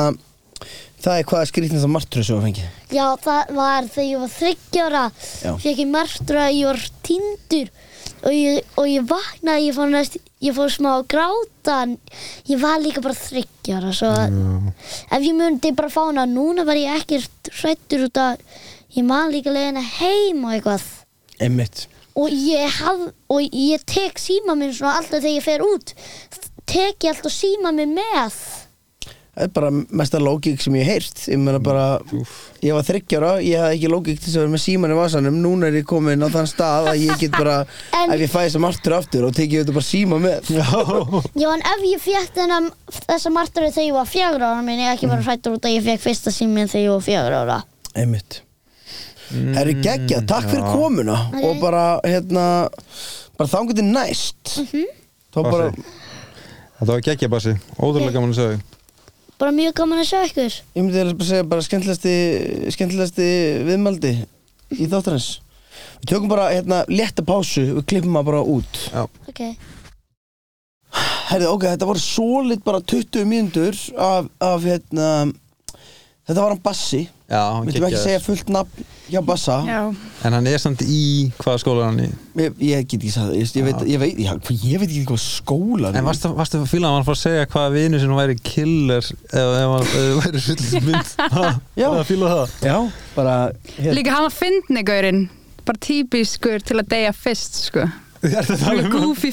[1.04, 2.62] Það er hvaða skrýtnast að martröð sem að fengi
[2.94, 5.02] Já, það var þegar ég var þryggjára
[5.44, 5.50] Já.
[5.60, 7.72] Fekk ég martra að ég var tindur
[8.24, 11.78] og ég, og ég vaknaði, ég fór næst ég fór smá að gráta.
[11.84, 11.96] En
[12.50, 14.36] ég var líka bara þryggjára svo að
[15.14, 17.22] ef ég myndi bara fá hana núna var ég ekki
[17.60, 18.44] hrættur út að
[18.96, 20.86] ég man líka leiðina heim og eitthvað.
[21.42, 21.86] Einmitt.
[22.14, 25.94] Og ég haf og ég tek síma minn svona alltaf þegar ég fer út.
[26.64, 28.38] Tek ég alltaf síma minn með
[29.34, 29.70] Það er bara
[30.00, 31.24] mesta lógík sem ég heyrt.
[31.26, 31.84] Ég meina bara
[32.62, 35.38] Ég var þryggjára, ég hafði ekki lógík til þess að vera með síman í vasanum.
[35.42, 37.56] Núna er ég komin á þann stað að ég get bara
[37.98, 40.52] En- Ef ég fæ þess að martröð aftur og tekið þetta bara síma með.
[40.54, 40.64] Já.
[41.42, 42.70] Já, en ef ég fekk þennan
[43.10, 45.86] þessa martröð þegar ég var fjögur ára minn ég ekki bara hrættur út að ég
[45.90, 47.58] fekk fyrsta síminn þegar ég var fjögur ára.
[47.94, 48.40] Einmitt.
[49.34, 51.18] Það eru geggja, takk fyrir komuna.
[51.42, 52.46] Og bara, hérna
[53.34, 54.52] Bara þangur til næst.
[55.34, 55.64] Þá bara,
[56.78, 58.62] Þetta var geggja Bassi, ótrúlega gaman að segja
[59.40, 60.58] bara mjög gaman að sjá ykkur.
[60.74, 62.14] Ég myndi bara segja bara skemmtilegasti
[62.74, 63.28] Skemmtilegasti
[63.68, 64.12] viðmaldi
[64.74, 65.30] Í þáttarins.
[66.00, 68.82] Við tökum bara, hérna, létta pásu Við klippum maður bara út.
[68.92, 69.42] Já, ok,
[71.24, 75.08] Herði, ok, þetta voru svolít bara 20 mínútur af, af hérna
[76.24, 77.04] Þetta var hann Bassi.
[77.28, 79.54] Já hann Myndum ekki segja fullt nafn hjá Bassa?
[79.64, 79.80] Já,
[80.24, 82.08] En hann er samt í, hvaða skóla er hann í?
[82.40, 85.04] Ég, ég get ekki sagt það, ég, ég, veit, ég, veit, ég, ég veit ekki
[85.08, 88.18] hvað skóla En varstu, varstu að fíla að hann fór að segja hvaða vinu sinni
[88.20, 91.12] væri killer ef, ef hann ef væri hryllismynd
[91.80, 91.88] Já.
[91.88, 92.54] Það fíla það.
[92.68, 92.76] Já,
[93.16, 93.36] bara
[93.78, 95.22] hérna, líka hann var fyndnigurinn.
[95.64, 97.88] Bara típiskur til að deyja fyrst sko
[98.24, 98.94] Er þetta Líka alveg með?
[99.04, 99.30] goofy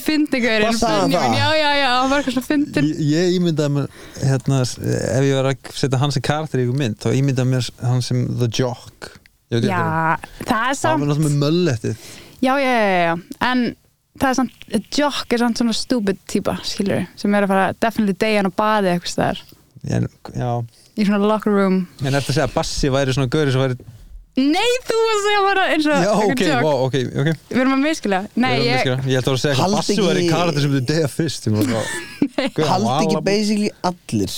[0.82, 1.14] það?
[1.16, 3.88] Já, já, já, hann var eitthvað svona fyndin Ég, ég ímyndaði mér
[4.20, 7.70] hérna, ef ég var að setja hans í karakter í ykkur mynd þá ímyndaði mér
[7.86, 9.12] hann sem The Jock.
[9.52, 10.26] Já, það er.
[10.48, 12.04] Það var samt náttúrulega með möllettið.
[12.42, 13.16] Já, já, já, já,
[13.52, 13.64] en
[14.22, 18.18] það er samt Jock er samt svona stupid típa, skilur sem er að fara definitely
[18.20, 19.16] deyja hann á baði eitthvað
[20.36, 20.52] Já.
[21.00, 21.82] Í svona locker room.
[22.04, 23.78] En eftir að segja að Bassi væri svona gauri sem væri
[24.40, 27.30] Nei, þú varst að segja bara eins og Já, eitthvað ok, wow, ok, ok.
[27.52, 29.98] Við erum að miskila Nei, Ég, ég, held að vera að segja Haldi að Bassi
[30.00, 31.82] væri ekki- karakter sem þú deyja fyrst Ég bara,
[32.56, 34.38] Guð, hann Haldi var ekki alveg- basically allir.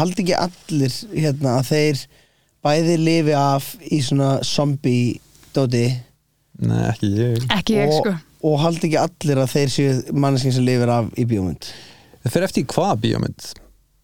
[0.00, 2.02] Haldi ekki allir hérna að þeir
[2.64, 5.20] bæði lifi af í svona zombie
[5.56, 5.84] dóti.
[6.60, 7.46] Nei, ekki ég.
[7.56, 8.16] Ekki ég, og, sko.
[8.48, 11.68] og haldi ekki allir að þeir séu manneskinn sem lifir af í bíómynd.
[12.24, 13.52] Það fer eftir í hvaða bíómynd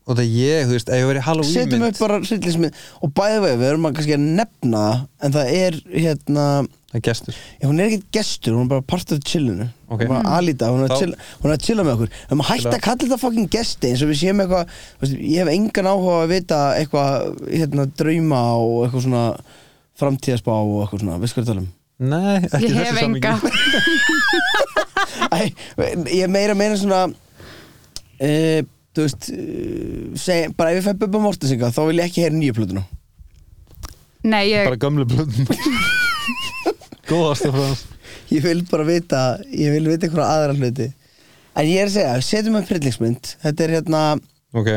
[0.06, 3.10] Og það ég, þú veist, ef ég verið Halloween Setjum mynd upp bara hryllismynd og
[3.18, 4.82] bæði vegi, við erum að kannski að nefna
[5.26, 6.44] en það er hérna
[6.86, 7.38] Það er gestur.
[7.58, 9.66] Já, hún er ekkert gestur, hún er bara part of chillinu.
[9.90, 9.98] Ok.
[9.98, 12.12] Hún er bara Alita, hún er, Þá- að chilla, hún er að chilla með okkur.
[12.14, 15.02] Við erum að hætta að kalla þetta fucking gesti eins og við séum eitthvað þú
[15.02, 19.24] veist, Ég hef engan áhuga að vita eitthvað hérna, drauma og eitthvað svona
[20.00, 21.68] framtíðaspá og eitthvað svona, veist hvað ég tala um?
[22.06, 23.34] Nei, ekki Ég hef enga.
[25.36, 25.38] Æ,
[26.14, 27.02] Ég er meira að meina svona
[28.20, 28.62] e,
[28.96, 29.40] Þú veist e,
[30.20, 32.84] seg, bara ef ég fæ Bubba Mortensinga þá vil ég ekki heyra nýju plötuna.
[34.26, 35.50] Nei, ég, Bara gömlu blöðum
[37.10, 37.84] Góðastu frá hans.
[38.32, 39.20] Ég vil bara vita,
[39.52, 40.88] ég vil vita eitthvað aðra hluti.
[41.56, 43.36] En ég er að segja, setjum upp hryllingsmynd.
[43.44, 44.00] Þetta er hérna
[44.56, 44.72] Ok,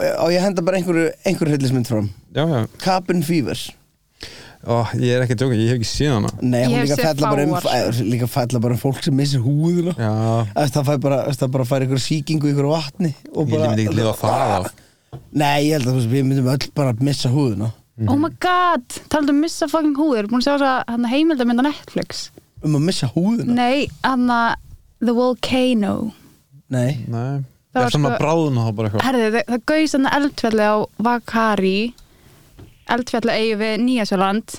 [0.00, 2.08] og ég henda bara einhverju, einhverju hryllismynd fram?
[2.32, 2.60] Já, já.
[2.80, 3.60] Cabin Fever
[4.62, 6.28] Ó, Ég er ekki að djóka, ég hef ekki séð hana.
[6.38, 10.86] Nei, hún líka bara um eh, líka fella bara um fólk sem missir húðuna það
[10.86, 11.20] fær bara,
[11.56, 14.72] bara fær einhver sýkingu í einhver vatni og ég bara, myndi ekki lifa það af.
[15.34, 17.72] Nei, ég held að við myndum öll bara missa húðuna
[18.08, 21.64] oh my god Taldu um missa fucking húður Búin að sjá þess að hann heimildamönda
[21.66, 22.22] Netflix.
[22.62, 24.54] Um að missa húðuna Nei, hann að
[25.02, 25.94] The Volcano.
[26.70, 29.04] Nei, Nei, Það það er svona sko- bráðuna þá bara eitthvað?
[29.08, 30.76] Herði, það, það gauðs hann eldfjalli á
[31.08, 31.76] Vakari
[32.90, 34.56] eldfjalla eigi við Nýjasjöland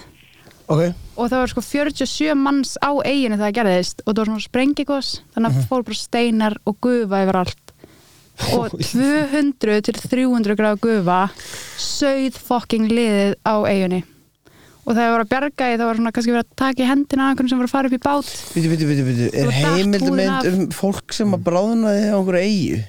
[0.68, 0.82] ok,
[1.18, 4.48] og það var sko 47 manns á eiginu þegar það gerðist og það var svona
[4.48, 7.76] sprengikos þannig að fór bara steinar og gufa yfir allt
[8.58, 11.20] og 200 til 300 gráð gufa
[11.78, 14.02] sögð fokking liðið á eiginni
[14.84, 16.88] og þegar það var að bjarga í það var svona kannski verið að taka í
[16.90, 20.48] hendina einhvern sem var að fara upp í bát Býtu, býtu, býtu, býtu, er af.
[20.50, 22.82] um fólk sem að bráðnaði á einhverju eigu?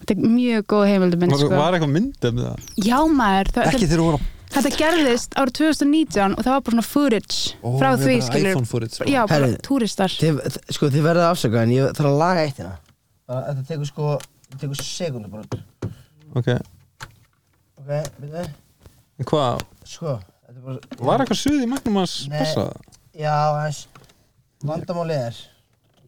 [0.00, 1.60] þetta er mjög góð heimilduminn Var, sko.
[1.60, 2.66] var eitthvað mynd um það?
[2.88, 4.20] já maður, það, Ekki þegar þú voru
[4.54, 7.38] þetta gerðist árið 2019 og það var bara svona footage
[7.80, 9.58] frá því skilur iPhone footage já, bara Herri.
[9.66, 10.12] túristar.
[10.20, 10.40] Þið,
[10.76, 12.76] sko, þið verðið að afsaka en ég þarf að laga eitt hérna.
[13.26, 14.10] Bara, Þetta tekur sko,
[14.46, 15.62] þetta tekur sekundu bara.
[16.36, 16.48] Ok,
[17.76, 18.44] Ok, býtu,
[19.30, 19.64] hvað?
[19.86, 22.14] sko, þetta er bara Var eitthvað suð í magnum hans?
[22.30, 22.38] Nei.
[22.40, 22.64] passa?
[23.16, 23.86] Já, þess
[24.66, 25.42] Vandamálið er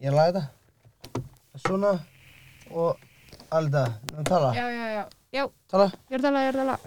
[0.03, 1.23] Ég laga þetta.
[1.65, 1.93] Svona
[2.71, 2.97] Og
[3.51, 4.49] alveg það, nú tala.
[4.53, 6.77] Já, já, já, já, Tala, ég er að tala, ég er að tala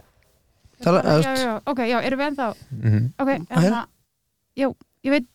[0.85, 2.49] tala, já, já, já, ok, já, erum við ennþá?
[2.79, 3.05] Mhm.
[3.19, 3.61] ok, hérna?
[3.63, 3.83] hérna.
[4.63, 4.69] já,
[5.07, 5.29] ég veit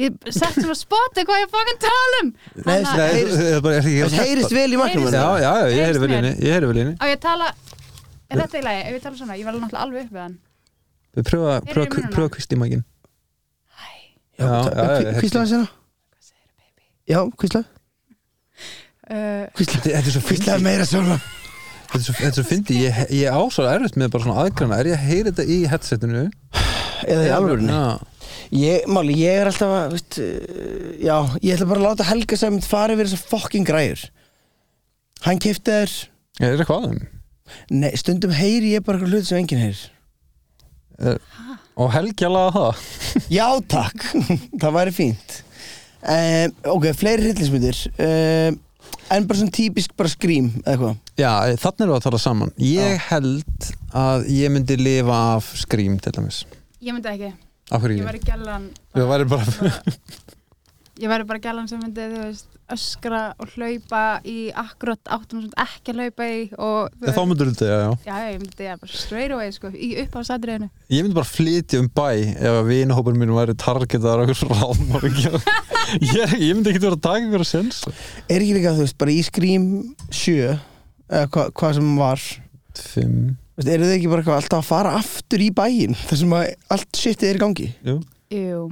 [0.00, 2.28] ég sett að spotta hvað ég fókin tala um
[2.64, 5.82] Nei, að- það er bara Það heyrist vel í magnum Heyrist- Já, já, já, ég
[5.90, 7.50] heyri vel Heyrist inni Ég heyri vel inni á ég að tala
[8.30, 10.38] er þetta í lagi, ef ég tala svona, ég verði náttúrulega alveg upp við hann.
[11.18, 12.84] Við pröfa, í pröfa kvist í maginn
[14.40, 15.68] Já, Já, já, já, hvíslaði sér
[17.10, 17.66] Já, hvíslaði
[19.10, 21.18] uh, Hvíslaði Þetta er svo Hvíslaði meira svona
[21.90, 24.44] Þetta er svo, þetta er svo fyndi, ég, ég á svo erfitt með bara svona
[24.44, 26.24] aðgrana, er ég að heyra þetta í headsetinu?
[27.10, 27.80] Eða í alvörunni
[28.50, 32.38] Ég, máli, ég er alltaf að, veist, uh, já, ég ætla bara að láta Helga
[32.38, 34.02] sem fara yfir þessar fokking græjur.
[35.22, 35.92] Hann kefti þér,
[36.40, 37.04] er eitthvað að þeim?
[37.82, 39.84] nei, stundum heyri ég bara eitthvað hlut sem enginn heyrir.
[40.98, 41.20] Er,
[41.78, 42.82] og Helgi að laga það?
[43.38, 44.08] Já, takk,
[44.64, 45.38] það væri fínt.
[46.00, 48.60] Um, ok, fleiri hryllingsmyndir, um,
[49.10, 50.96] en bara svona típisk bara skrím, eða eitthvað.
[51.20, 52.52] Já, þannig erum við að tala saman.
[52.62, 53.70] Ég held
[54.00, 56.42] að ég myndi lifa af skrím til dæmis.
[56.80, 57.32] ég myndi ekki,
[57.70, 58.10] Af hverju ég ekki?
[58.10, 58.68] væri gælan
[58.98, 59.72] Við væri bara...
[61.00, 65.54] ég væri bara gælan sem myndi, þú veist öskra og hlaupa í akkurat áttum sem
[65.58, 67.90] ekki að hlaupa í og þú Þá myndur þetta, já, já.
[68.06, 71.88] já, ég myndi það bara straight away sko, í uppáðsadriðinu Ég myndi bara flytja um
[71.96, 77.02] bæ ef að vinahópur mínu væri targetaðar okkur ráðmár ég, ég myndi ekki vera að
[77.08, 77.80] taka ykkur að sens
[78.28, 79.66] Er ekki líka, þú veist, bara í skrím
[80.14, 80.36] 7,
[81.10, 82.28] eða hva, hvað sem var,
[82.78, 83.24] Fimm.
[83.58, 87.02] veist, eru þið ekki bara alltaf að fara aftur í bæinn, þar sem að allt
[87.02, 87.68] shitið er í gangi?
[87.88, 87.96] Jú,
[88.30, 88.62] Jú,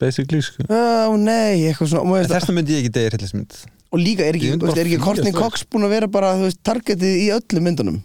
[0.00, 3.58] basically sko Ó nei, eitthvað svona, og, veist, Þess vegna myndi ég ekki degir hillismynd
[3.90, 5.32] og líka er ekki, veist, er ekki Courtney.
[5.34, 7.96] Cox búin að vera bara, veist, targetið í öllum myndunum?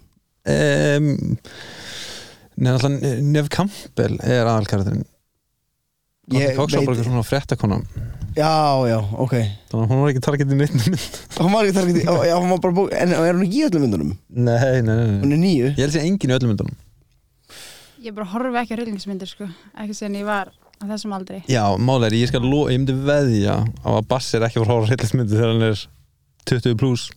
[0.49, 1.09] um,
[2.55, 5.05] Nei, alltaf Nef Campbell er aðalkaraðurinn
[6.33, 7.81] Ég Courtney Cox var bara eitthvað svona fréttakona
[8.35, 8.51] Já,
[8.89, 9.33] já, ok.
[9.71, 12.49] Þannig að hún var ekki targetið neitt mynd Hún var ekki targetið, já, já, hún
[12.51, 14.09] var bara búin, en er hún ekki í öllum myndunum?
[14.35, 15.21] Nei, nei, nei.
[15.21, 15.69] Hún er nýju.
[15.69, 16.75] Ég held sér engin í öllum myndunum
[18.05, 19.47] ég bara horfi ekki á hryllingsmyndir sko,
[19.81, 20.51] ekki sen ég var
[20.85, 24.33] á þessum aldri Já, málega er, ég skal lo, ég myndi veðja á að Bass
[24.37, 25.83] er ekki að að horfa hillismyndi þegar hann er
[26.51, 27.07] 20 pluss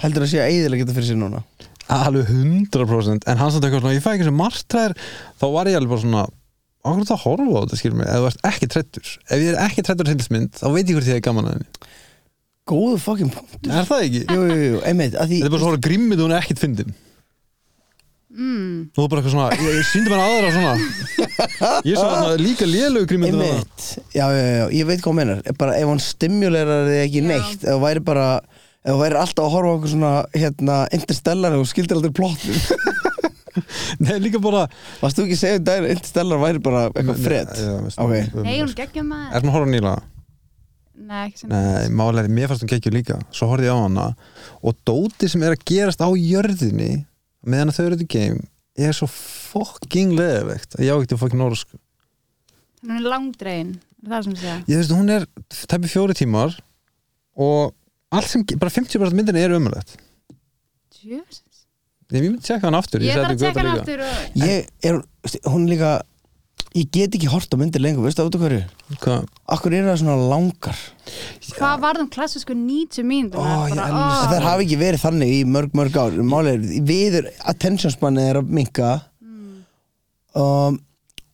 [0.00, 1.42] Heldur að sé að eiginlega geta fyrir sér núna.
[1.90, 4.94] alveg 100% en hann samt eitthvað svona, ég fæ ekki sem margtræðir
[5.40, 6.22] þá var ég alveg bara svona
[6.80, 9.58] okkur það horfa á þetta, skilur mig, ef þú ert ekki trættur ef ég er
[9.66, 11.90] ekki trættur hillismynd, þá veit ég hvort ég er gaman að henni,
[12.70, 13.72] Góðu fucking punktur.
[13.74, 14.20] er það ekki?
[14.30, 15.38] Jú, jú, jú, einmitt, að því...
[15.40, 16.92] Þetta er bara svona grimmið og hún er ekkit fyndin
[18.30, 20.74] mm, Þú er bara eitthvað svona, ég, ég síndi mér aðra svona.
[21.86, 25.18] Ég er svona líka lélög og það Einmitt, já, já, já, ég veit hvað hún
[25.20, 25.42] meinar.
[25.60, 27.26] Bara ef hún stimulerar þig ekki Já.
[27.30, 28.26] neitt ef hún væri bara,
[28.84, 32.60] ef hún væri alltaf að horfa á okkur svona, hérna, interstellar og skildir aldrei plottin
[34.04, 34.66] Nei, líka bara
[35.00, 37.98] varst þú ekki að segja um daginn að interstellar væri bara eitthvað fred Já, veist,
[38.00, 38.42] Ok.
[38.46, 39.34] nei, hún geggjum maður.
[39.34, 39.94] Er hún að horfa nýla?
[41.00, 43.16] Nei, ekki sem Nei, málega er, mér fannst hún kekkju líka.
[43.34, 44.06] Svo horfði ég á hana
[44.62, 46.90] Og dótið sem er að gerast á jörðinni
[47.46, 48.42] meðan þau eru þetta game
[48.80, 51.80] er svo fucking leðvegt að ég á ekki til fucking orð sko.
[52.84, 53.74] hún er langdrein,
[54.04, 55.26] er það sem ég segja Ég veist, hún er
[55.72, 56.56] tæpi fjóri tímar
[57.40, 57.74] og
[58.10, 59.96] allt sem, bara 50% myndinni er umrætt
[61.00, 61.64] Jösses.
[62.10, 63.62] Ég myndi tjekka hann aftur ég líka.
[63.72, 64.40] aftur og...
[64.42, 64.98] ég er,
[65.46, 66.00] hún líka
[66.78, 68.62] ég get ekki hort á myndir lengur, veistu það út af hverju?
[69.02, 69.24] Hvað?
[69.56, 70.78] akkur er það svona langar?
[71.56, 73.42] Hvað var þeim klassísku 90 mínútur?
[73.42, 76.18] Ó, ég elska það hafi ekki verið þannig í mörg mörg ár.
[76.22, 78.90] Málega er, viður attention spannið er að minka
[80.38, 80.78] um,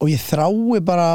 [0.01, 1.09] og ég þrái bara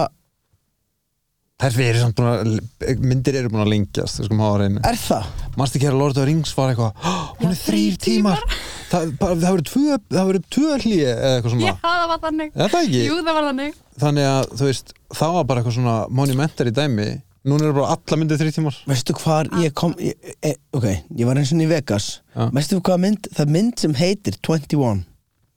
[1.62, 4.82] Þær fyrir samt búin að myndir eru búin að lengjast þú sko maður að reyna
[4.90, 5.28] er það?
[5.62, 8.00] Manstu ekki að Lord of the Rings var eitthvað "Hó, hún Já, er þrýr þrír
[8.06, 8.40] tímar.
[8.42, 11.68] það, bara, það það verður tvö hlýja eða eitthvað svona.
[11.68, 12.50] Já, það var þannig.
[12.56, 13.02] Er það ekki?
[13.08, 13.76] jú, það var þannig.
[14.04, 17.08] Þannig að þú veist það var bara eitthvað svona monumentar í dæmi.
[17.42, 18.76] Núna eru bara alla myndir þrýr tímar.
[18.86, 20.14] Veistu hvar ég kom ég,
[20.46, 20.86] e, ok,
[21.18, 22.10] ég var eins og í Vegas.
[22.36, 22.44] Já.
[22.54, 25.02] veistu hvað mynd, það mynd sem heitir 21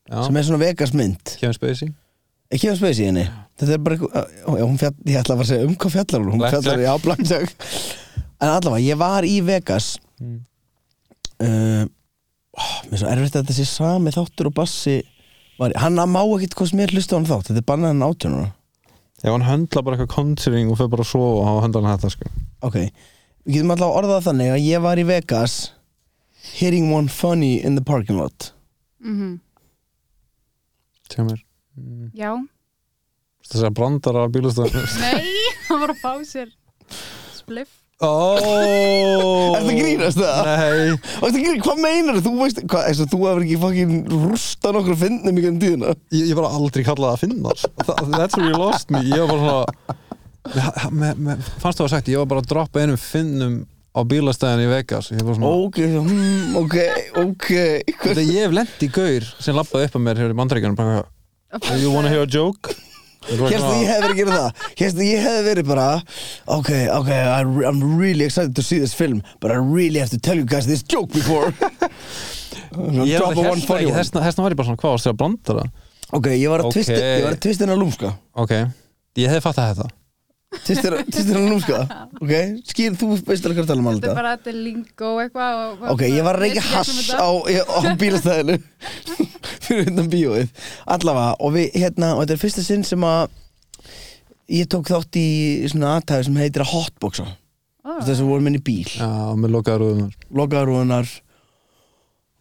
[0.08, 1.34] Já, sem er svona Vegas mynd.
[1.40, 1.90] Kevin Spacey?
[2.54, 3.22] Ég kemur spes í henni
[3.58, 5.76] Þetta er bara eitthvað ó, já, hún fjall, Ég ætla að fara að segja um
[5.80, 6.34] hvað fjallar hún?
[6.34, 7.54] Hún fjallar, já, blackjack
[8.44, 9.86] En allavega, ég var í Vegas
[10.20, 10.36] Mm.
[11.42, 11.84] uh,
[12.54, 14.98] Mér er svo erfitt að þetta sé sami þáttur og bassi
[15.58, 18.06] var, Hann má ekkit hvað sem er hlusta á hann þátt Þetta er bannað hann
[18.06, 18.50] átjónuna
[19.24, 21.94] Já, hann höndla bara eitthvað contouring og fyrir bara að sofa og hafa höndla hann
[21.96, 22.32] þetta sko.
[22.66, 22.74] Ok,
[23.46, 25.54] við getum alltaf orðað þannig að ég var í Vegas
[26.58, 28.50] Hitting one funny in the parking lot.
[29.00, 29.38] Mm
[31.08, 31.40] Tjá mér
[31.76, 32.10] mm.
[32.16, 32.32] Já,
[33.48, 35.32] Þess að brandara bílastöðan nei,
[35.70, 36.52] hann var að fá sér
[37.36, 40.48] spliff Oh Ertu að grínast það?
[40.48, 40.94] Nei.
[41.20, 42.32] Þetta grínast, hvað meinar þú?
[42.40, 45.92] veist, hvað, eins og þú hefur ekki fucking rústa nokkur fyndnum í gennum tíðina.
[46.14, 49.04] Ég, ég bara aldrei kallaði að finna það, That's where you lost me.
[49.06, 52.82] Ég var bara svona me, me, Fannst þú að sagt, ég var bara að droppa
[52.82, 53.60] einum finnum
[53.94, 55.12] á bílastæðin í Vegas.
[55.14, 56.78] Svona Ok, hmm, ok,
[57.22, 57.50] ok.
[58.02, 61.12] Þegar ég hef lent í gaur sem lappaði upp að mér hér í bandreikunum eitthvað,
[61.78, 62.74] You wanna hear a joke?
[63.24, 64.64] Hérstu ég hefði verið að gera það.
[64.80, 65.86] Hérstu ég hefði verið bara
[66.58, 67.10] Ok, ok,
[67.64, 70.66] I'm really excited to see this film But I really have to tell you guys
[70.68, 71.52] this joke before.
[72.74, 75.64] Ég held funny ekki, þessna, þessna var ég bara svona, hvað þér að brandara?
[76.14, 76.78] Ok, ég var að Ok.
[76.90, 78.10] Ég var að tvisti hennar lúmska.
[78.42, 78.52] Ok,
[79.20, 79.86] ég hefði fattað þetta.
[80.64, 81.78] Tvisti hennar lúmska.
[82.18, 82.32] Ok,
[82.70, 85.12] skýr, þú veist alveg hvað að tala um alveg Þetta er bara, þetta er lingo
[85.22, 88.58] eitthvað og- Ok, ég var að getum hass á, á bílastæðinu
[89.78, 90.66] fyrir undan bíóið.
[90.94, 93.26] Allavega og við hérna og þetta er fyrsta sinn sem að
[94.54, 95.28] ég tók þátt í
[95.72, 97.26] svona aðtæði sem heitir að hotboxa.
[97.84, 98.88] Ó, þess að vorum inn í bíl.
[98.88, 101.14] Já, með lokaður úðunar lokaðarúðunar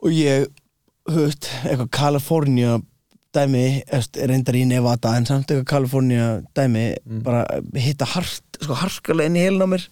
[0.04, 0.50] og ég
[1.12, 2.78] höfst eitthvað California
[3.34, 3.82] dæmi
[4.30, 6.92] reyndar í Nevada en samt eitthvað California dæmi
[7.26, 7.44] bara
[7.82, 9.88] hitta hart, sko harkalega inn í helin á mér.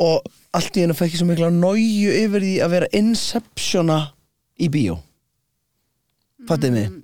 [0.00, 0.24] Og
[0.56, 4.00] allt í hennu fekk ég svo mikla náju yfir því að vera inceptiona
[4.60, 4.98] í bíó
[6.48, 7.00] fattið mig?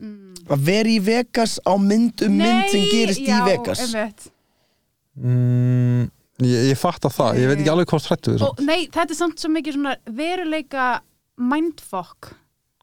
[0.46, 3.82] Að vera í Vegas á mynd um mynd sem gerist já, í Vegas
[5.16, 6.04] mm,
[6.44, 9.18] ég, ég fatt að það, ég veit ekki alveg hvað strættu við nei, þetta er
[9.18, 10.86] samt svo mikið svona veruleika
[11.36, 12.32] mindfuck.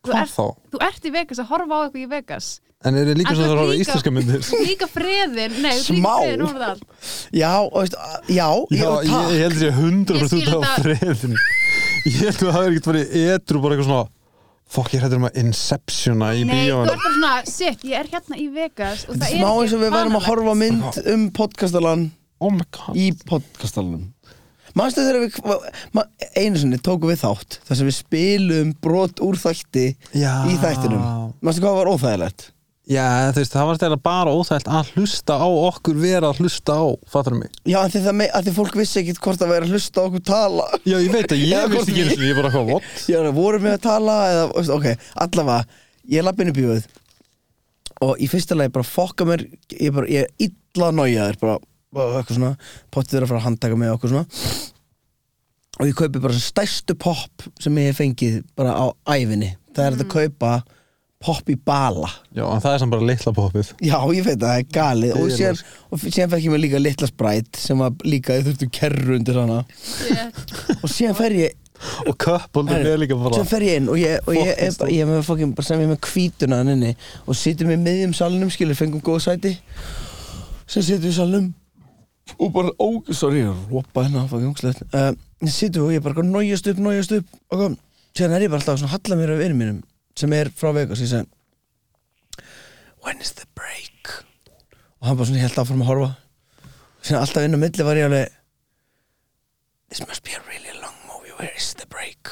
[0.03, 0.45] Þú þá?
[0.73, 2.49] þú ert í Vegas að horfa á eitthvað í Vegas.
[2.83, 4.47] En er þið líka það að ert horfa á líka- íslenska myndir?
[4.67, 6.81] Líka freðin, nei, líka freðin það.
[7.31, 7.95] Já, veist,
[8.27, 11.37] já, Já, já, ég, ég held að ég 100% Ég skil út á friðin
[12.03, 14.03] Ég held að það hafi ekkert verið edru bara eitthvað svona
[14.73, 17.99] Fokk, ég hættur um að Inceptiona í Nei, þú bíóinu ert bara svona, shit, ég
[17.99, 20.25] er hérna í Vegas og Þetta það er er smá eins og við værum að
[20.29, 22.05] horfa á mynd um podcastalan
[22.43, 22.97] Oh my god.
[22.97, 24.07] í podcastalanum.
[24.73, 25.35] Manstu þegar við
[25.93, 29.85] ma, einu sinni tókum við þátt þar sem við spilum brot úr þætti
[30.17, 30.31] Já.
[30.49, 31.03] í þættinum.
[31.45, 32.47] Manstu hvað var óþægilegt?
[32.83, 36.73] Já, þú veist, það var stæðilega bara óþægt að hlusta á okkur vera að hlusta
[36.75, 37.53] á Fattar mig?
[37.63, 40.03] Já, en því, það, me- að því fólk vissi ekkit hvort að vera að hlusta
[40.03, 40.65] á okkur tala.
[40.83, 42.89] Já, ég veit að ég vissi ekki eins og ég bara hvað what?
[43.07, 44.89] Já, vorum við að tala eða, ok,
[45.23, 45.79] allavega
[46.17, 46.89] ég lapp inn í bíóið
[48.03, 49.45] og í fyrsta lagi bara fokka mér
[49.79, 51.57] ég, bara, ég er illa nájaður bara,
[52.19, 52.53] eitthvað svona,
[52.91, 54.27] pottið er að fara að handtaka mig okkur svona.
[55.79, 59.95] Og ég kaupi bara stærstu pop sem ég hef fengið bara á æfinni það er
[60.03, 60.51] að kaupa
[61.23, 62.09] pop í bala.
[62.35, 63.73] Já, en það er samt bara litla poppið.
[63.79, 65.15] Já, ég veit að það er galið.
[65.17, 68.47] Og Ég síðan, og síðan fekk ég mér líka litla spræt sem var líka, ég
[68.49, 69.59] þurfti kerru undir hana.
[70.81, 71.59] Og síðan fer ég
[72.07, 74.67] Og köpuldur Herri, er líka bara Svo fer ég inn og ég, og ég, Fucking
[74.69, 76.91] er bara, ég er með fokkin, bara sem ég með hvítuna hann inni
[77.25, 79.51] og sittum við miðjum salnum skilur, fengum góð sæti.
[80.69, 81.49] Sem sittum við í salnum
[82.39, 85.09] og bara, ó, sorry, ég er að ropa hérna fokkin ungslegt uh,
[85.43, 87.33] sittum við og ég bara nájast upp, nájast upp?
[87.51, 87.75] Og kom,
[88.15, 89.81] síðan er ég bara alltaf svona að halla mér af vinum mínum
[90.17, 91.29] sem er frá Vegas, ég segi
[93.03, 94.07] when is the break?
[95.01, 96.09] Og hann bara svona helt áfram að horfa.
[97.03, 98.39] Síðan alltaf inn á milli var ég alveg
[99.91, 101.33] this must be a really long movie.
[101.37, 102.31] Where is the break?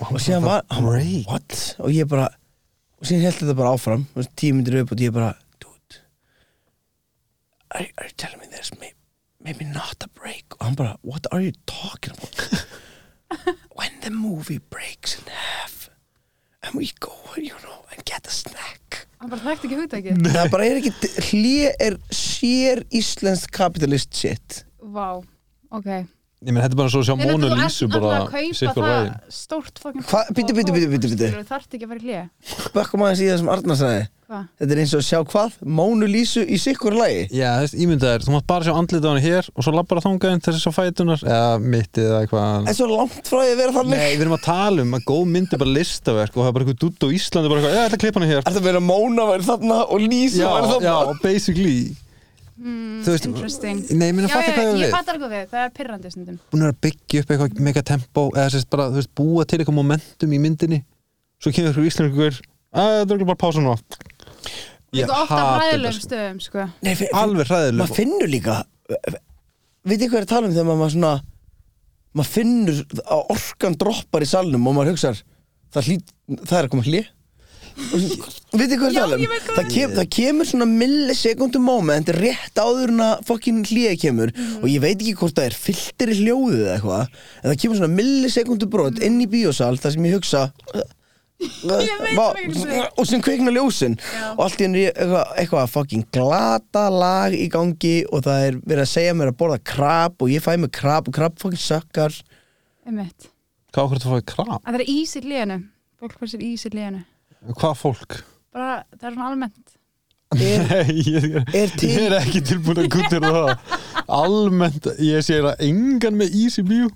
[0.00, 1.28] Og síðan var Break?
[1.28, 1.76] what?
[1.78, 2.30] og ég bara
[2.96, 4.06] og síðan held þetta bara áfram
[4.40, 6.00] tíu myndir upp og ég bara dude
[7.70, 8.94] are, are you telling me there's may,
[9.44, 10.56] maybe not a break?
[10.56, 12.64] Og hann bara what are you talking about?
[13.76, 15.75] When the movie breaks in half
[16.66, 19.06] and we go you know and get a snack.
[19.20, 24.62] Hann bara þekkti ekki hugtækið það bara er ekki hlið er sér íslenskt kapitalist shit.
[24.82, 25.22] Vá,
[25.70, 25.90] ok
[26.44, 28.98] Ég menn, þetta er bara svo að sjá Mónu Lísu bara að kaupa sikkur það
[28.98, 30.18] veginn stórt fokkin Hva?
[30.36, 31.30] Bíddu, bíddu, bíddu, bíddu, bíddu.
[31.32, 34.02] Þú þarft ekki að fara í hlið bökkum aðeins í það sem Arnar sagði?
[34.26, 34.44] Hvað?
[34.58, 35.56] þetta er eins og að sjá hvað?
[35.78, 37.24] Mónu Lísu í sikkur lagi.
[37.30, 40.00] Já, þú veist, ímyndaðir, þú mátt bara sjá andlita á henni hér og svo lappar
[40.00, 42.48] að þangað inn til þess að fætunar eða mittið eða eitthvað.
[42.66, 44.00] Það er svo langt frá því að vera þannig.
[44.02, 46.56] Nei, við erum að tala um að góð mynd er bara listaverk og það er
[46.58, 48.42] bara eitthvað dutt á Íslandi bara eitthvað, ætla að klippa henni hér.
[48.42, 50.90] Er það að Móna væri þarna og Lísa Já, væri þarna?
[50.90, 51.78] já, basically
[52.56, 53.26] Þú veist,
[53.92, 54.92] Nei, fattar já, hvað ég ég við.
[54.94, 56.38] fattar eitthvað við, það er pirrandi stundum.
[56.52, 59.76] Búin að byggja upp eitthvað mega tempo eða sérst bara, þú veist, búa til eitthvað
[59.76, 60.78] momentum í myndinni.
[61.42, 62.38] Svo kemur ykkur íslenskur
[62.72, 63.74] að það er bara pása nú
[64.96, 66.06] Ég hata hræðilegum þetta, sko.
[66.08, 66.64] stöðum sko.
[66.86, 68.54] Nei, fi- Alveg hræðileg maður finnur líka
[69.84, 71.10] veit ég hvað er að tala um þegar maður svona
[72.16, 75.18] maður finnur að orkan droppar í salnum og maður hugsar
[75.74, 75.90] það,
[76.46, 77.10] það er að koma hlið
[77.76, 79.22] veit ég hvað er að Já, tala um
[79.56, 84.62] það, kem, það kemur svona millisekundum moment rétt áður en að fokkin hlið kemur Mhm.
[84.62, 87.04] og ég veit ekki hvort það er filter í hljóðið eða eitthvað
[87.42, 90.46] en það kemur svona millisekundu brot inn í bíósal þar sem ég hugsa
[92.96, 94.32] og sem kveikna ljósin Já.
[94.32, 98.84] og allt í henni eitthvað, eitthvað fucking glata lag í gangi og það er verið
[98.86, 102.16] að segja mér að borða krab og ég fæ mig krab og krab fucking sökkar
[102.86, 103.28] Einmitt.
[103.74, 104.48] Hvað okkur þú fáið krab?
[104.62, 105.58] að það er ís í hlénu
[106.00, 107.04] fólk fær sér ís í hlénu
[107.54, 108.16] Hvað fólk?
[108.56, 109.74] bara, það er svona almennt
[110.36, 113.52] er, Nei, ég, er til ég er ekki tilbúin að kuttir það
[114.16, 116.88] Almennt, ég sé að engan með ís í bíó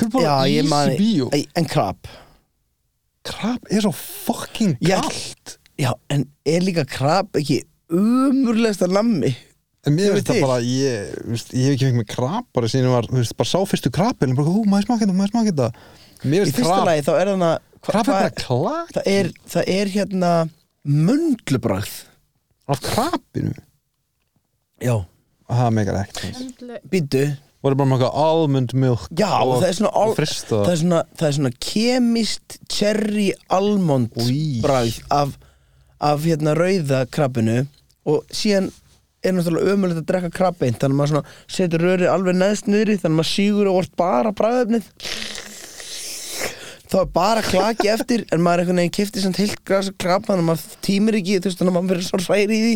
[0.00, 1.28] Hvað er Já, bara ég ís í bíó?
[1.36, 2.10] Æ, en krab
[3.30, 4.98] Krab er svo fucking Já.
[5.04, 7.62] kallt já, en er líka krab ekki
[7.92, 9.32] umurlegsta nammi
[9.86, 10.44] En mér Kemur finnst það til?
[10.44, 13.36] bara, ég, veist, ég hef ekki fengið með krab bara síðan ég var, þú veist,
[13.38, 15.68] bara sá fyrstu krabin bara, hú, maður smakka þetta, maður smakka þetta
[16.28, 19.30] Mér í finnst fyrsta krab, lagi þá er þannig krab er bara klart það er,
[19.50, 20.32] það er hérna
[20.84, 21.94] möndlubragð.
[22.70, 23.54] Af krabinu?
[24.80, 25.00] Já,
[25.50, 26.60] Það meikar ekkert
[26.90, 27.22] býtu
[27.60, 31.26] voru bara eitthvað almond milk já, og, það er svona al, það er svona, það
[31.26, 34.14] er svona kemist cherry almond
[34.62, 35.34] bragð af,
[36.00, 37.64] af hérna rauða krabbinu.
[38.08, 38.70] Og síðan
[39.20, 42.96] er náttúrulega ömulegt að drekka krabbeint þannig að maður svona setur rörið alveg neðst niðri
[42.96, 44.86] þannig að maður sígur og vort bara bragðefnið
[46.90, 50.42] þá er bara klaki eftir en maður einhvern veginn kifti samt heilt gras krabb þannig
[50.42, 52.74] að maður tímir ekki þú veist þannig að maður verður svo hræri í því.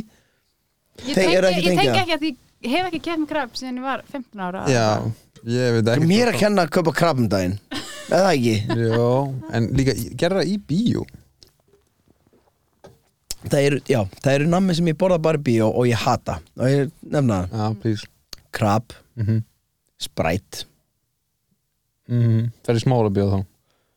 [0.94, 2.02] Ég Tengi- tengi eru ekki ég tengi tengja?
[2.02, 2.26] ekki að
[2.64, 4.62] ég hef ekki keft með krabb síðan ég var 15 ára.
[4.70, 4.86] Já,
[5.56, 7.58] ég veit ekki mér að kenna að kaupa krabb um daginn.
[8.04, 8.56] Eða það ekki?
[8.84, 9.08] Já,
[9.58, 11.04] en líka, gerða það í bíó.
[13.44, 16.38] Það eru, já, það eru nammi sem ég borða bara í bíó og ég hata.
[16.56, 17.58] Og ég nefna það.
[17.58, 18.06] Já, please.
[18.54, 19.42] Krabb, mm -hmm.
[19.98, 20.64] sprætt
[22.06, 23.44] Það er í smála bíó þá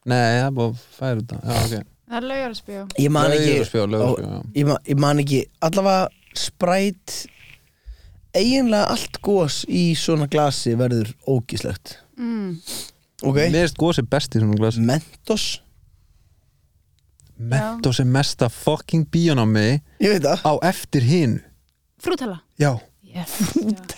[0.08, 1.38] Nei, það er bara að færa þetta.
[1.44, 1.94] Já, ok.
[2.08, 3.56] Það er laugarspjó ég man ekki
[4.56, 5.40] ég, man, ég man ekki.
[5.68, 7.16] Allavega sprætt
[8.38, 11.98] eiginlega allt gos í svona glasi verður ógislegt.
[12.18, 12.60] Mm.
[13.24, 15.48] ok, Mér erst gósi best í svona glas mentos?
[17.38, 21.36] Mentos er mesta fucking ég veit það, á eftir hinn.
[22.02, 22.40] Frútella.
[22.62, 23.36] Já, yes.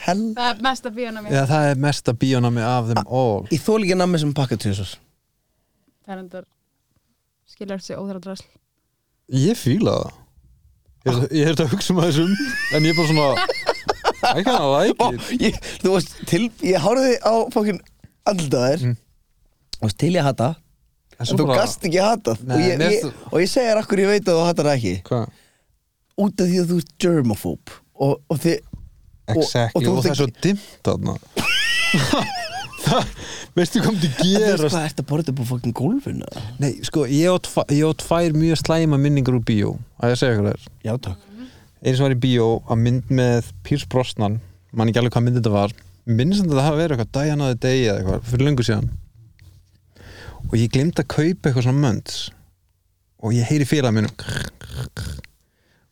[0.08, 1.38] það er mesta bíóna mér.
[1.38, 3.46] Já, það er mesta bíónámi af þeim all.
[3.54, 4.98] Ég þól ekki nammi sem pakka tjóðsars
[6.10, 6.46] það er endar
[7.50, 8.46] skiljar sig óþara drasl.
[9.30, 10.16] Ég fíla það.
[11.06, 12.32] Ég er, ég er þetta að hugsa um þessum
[12.76, 13.28] En ég er bara svona
[14.20, 15.28] I kinda like it.
[15.40, 17.78] ég, þú veist, til, ég hárði á fokkin
[18.28, 18.82] andlitaðir.
[18.90, 18.98] Mm.
[19.78, 20.50] þú veist, til ég hata.
[21.20, 23.80] En en þú bara- gast ekki hata Nei, og, ég, ég, finnst- og ég segir
[23.80, 24.96] akkur ég veit að þú hatar það ekki.
[25.08, 25.30] Hvað?
[26.20, 27.72] út af því að þú ert germaphobe.
[27.96, 28.58] Og, og þið
[29.30, 30.90] Exactly, og og, þú það er svo þekki- dimmt
[33.58, 36.30] veistu hvað myndi En þú veist hvað, ertu að borða upp á fokkin gólfinu?
[36.62, 39.76] Nei, sko, ég á, tva, ég á tvær mjög slæma minningar úr bíó.
[40.00, 41.28] Að ég segja hvað það er Já, takk.
[41.80, 44.40] Eins og var í bíó að mynd með Pírs Brosnan.
[44.76, 45.76] Man ekki alveg hvað mynd þetta var.
[46.10, 48.90] Minnst að það hafa verið eitthvað Diana the Day eða eitthvað fyrir löngu síðan.
[50.50, 52.20] Og ég glemt að kaupa eitthvað svona mönds.
[53.20, 54.10] Og ég heyri félag minn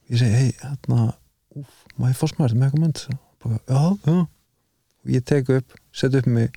[0.07, 1.11] ég segi, hei, hérna
[2.07, 4.15] ég fá smært með eitthvað já.
[5.03, 6.55] Og ég tek upp, set upp mig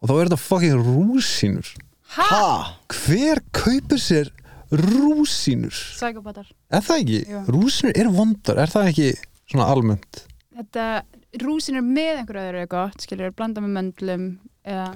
[0.00, 1.72] og þá er þetta fucking rúsínur
[2.10, 2.76] Ha?
[2.90, 4.32] hver kaupir sér
[4.74, 7.20] rúsínur Sækopatar er það ekki?
[7.30, 7.42] Jú.
[7.54, 9.08] Rúsínur er vondar, er það ekki
[9.50, 10.24] svona almennt?
[10.60, 10.86] Þetta
[11.44, 14.24] rúsin er með einhverju öðru er gott skilur, blanda með möndlum
[14.66, 14.88] eða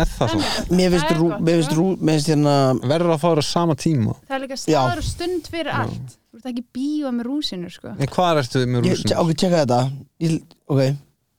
[0.00, 0.64] er það svona?
[0.78, 1.80] Mér finnst rú, mér finnst sko.
[1.80, 2.54] rú, mér finnst hérna
[2.86, 6.16] verður að fá þér á sama tíma það er líka staður og stund fyrir allt
[6.30, 9.20] þú ert ekki bíóa með rúsinur sko en hvað ertu með ég, rúsínur?
[9.24, 9.80] Ok, tjekka þetta
[10.24, 10.38] ég,
[10.70, 10.82] Ok,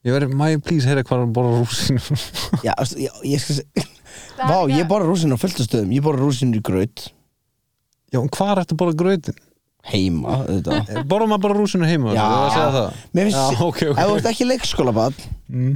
[0.02, 2.26] ég verður, má ég please heyra hvað er að borða rúsínur
[2.66, 3.66] já, já ég skal se
[4.36, 7.04] Það er Vá, ég að- borða rúsinu á fullta stöðum Ég borða rúsinu í graut
[8.12, 9.38] já, en hvað ertu að borða gröðin?
[9.92, 12.12] Heima, þetta borða maður bara rúsínur heima?
[12.14, 12.22] Já.
[12.22, 12.98] Það er að segja það?
[13.18, 13.96] Mér finnst, Já, ok, ok.
[13.98, 15.72] ef þú ert ekki í leikskóla bad Mm.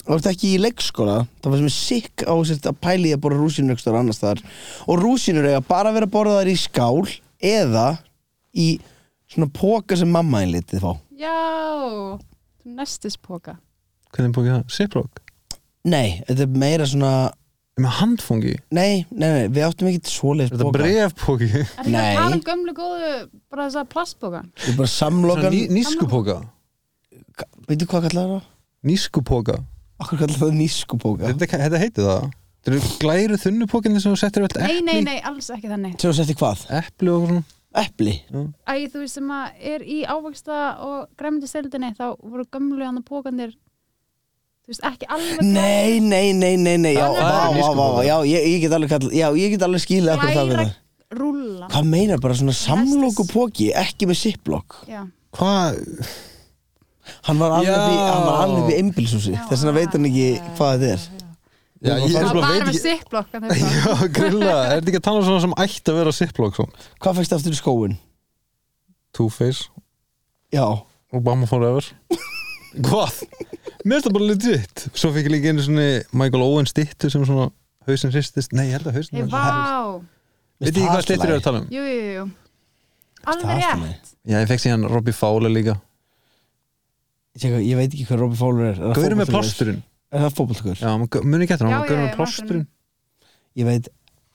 [0.00, 3.40] Ef þú ert ekki í leikskóla þá finnst mér sikk á að pæli að borða
[3.42, 4.40] rúsinu ykkur annars þar
[4.88, 7.04] og rúsinur eiga bara að vera borðaðar í skál
[7.50, 7.84] eða
[8.56, 8.68] í
[9.30, 11.36] svona póka sem mamma einn litið fá já,
[12.64, 13.58] nestispoka
[14.14, 14.64] hvernig bókið það?
[14.76, 15.20] Ziploc?
[15.90, 17.12] Nei, þetta er meira svona
[17.80, 18.54] með handfungi?
[18.76, 21.50] Nei, nei, nei, við áttum ekki svoleiðis er þetta póka brefpóki?
[21.54, 22.00] er ekki Nei.
[22.00, 23.12] að tala um gömlu góðu
[23.52, 26.36] bara þess að plastpoka Ég er bara samlokan Ný, nískupóka?
[27.70, 28.50] Veitu hvað kallar það?
[28.90, 29.56] nískupóka?
[30.00, 32.28] Akkur kallar það nískupóka þetta, þetta heitir það
[32.60, 35.96] þetta eru glæru þunnupókinni sem þú settir öll nei, nei, epli nei, alls ekki þannig
[35.96, 36.66] Sem þú setti hvað?
[36.80, 37.42] epli og svona
[37.80, 38.14] epli
[38.68, 42.80] Æ, þú veist sem að er í ávaksta og græmdistildinni þá voru gömlu
[44.64, 47.86] þú veist ekki alveg Nei, nei, nei, nei, nei Já, Þannig að- vá, vá, vá,
[47.96, 50.56] vá, já, ég, ég get alveg kall, Já, ég get alveg skilið akkur það við
[50.56, 51.68] glæra það rúlla.
[51.72, 55.00] Hvað meinar bara svona samloku póki Ekki með ziplock Já,
[55.34, 55.80] Hvað?
[57.26, 57.80] Hann var alveg Já.
[57.90, 59.40] í, hann var alveg í einbilshúsi Já.
[59.50, 61.08] Þess vegna veit hann ekki hvað þetta er.
[61.80, 64.90] Já, ég það er var bara bara veit með ekki þetta- Já, grilla, er þetta
[64.92, 66.66] ekki að tala um svona sem ætti að vera Ziploc svo?
[67.00, 67.94] Hvað fækst aftur í skóin?
[69.16, 69.64] Two-Face,
[70.54, 70.64] Já,
[71.12, 71.82] Obama Forever
[72.86, 73.22] Hvað?
[73.84, 74.82] Mér finnst það bara legit.
[74.92, 75.84] Svo fikk ég líka einu svona
[76.20, 77.46] Michael Owen stittu sem svona
[77.88, 80.00] hausinn hristist Nei, ég held að hausinn Hey, vá,
[80.60, 81.68] Veit ég hvað stittur eru að tala um?
[81.72, 82.24] jú, jú, jú.
[83.30, 84.10] Alveg er rétt.
[84.28, 85.78] Já, ég fekk síðan Robbie Fowler líka.
[87.40, 88.82] Ég, ég veit ekki hvað Robbie Fowler er.
[88.90, 90.80] Er Gauður með plásturinn Er það fótboltakur?
[90.82, 90.90] Já,
[91.22, 92.64] muni ekki eftir Já, hann, gauður með plásturinn
[93.60, 93.88] Ég veit,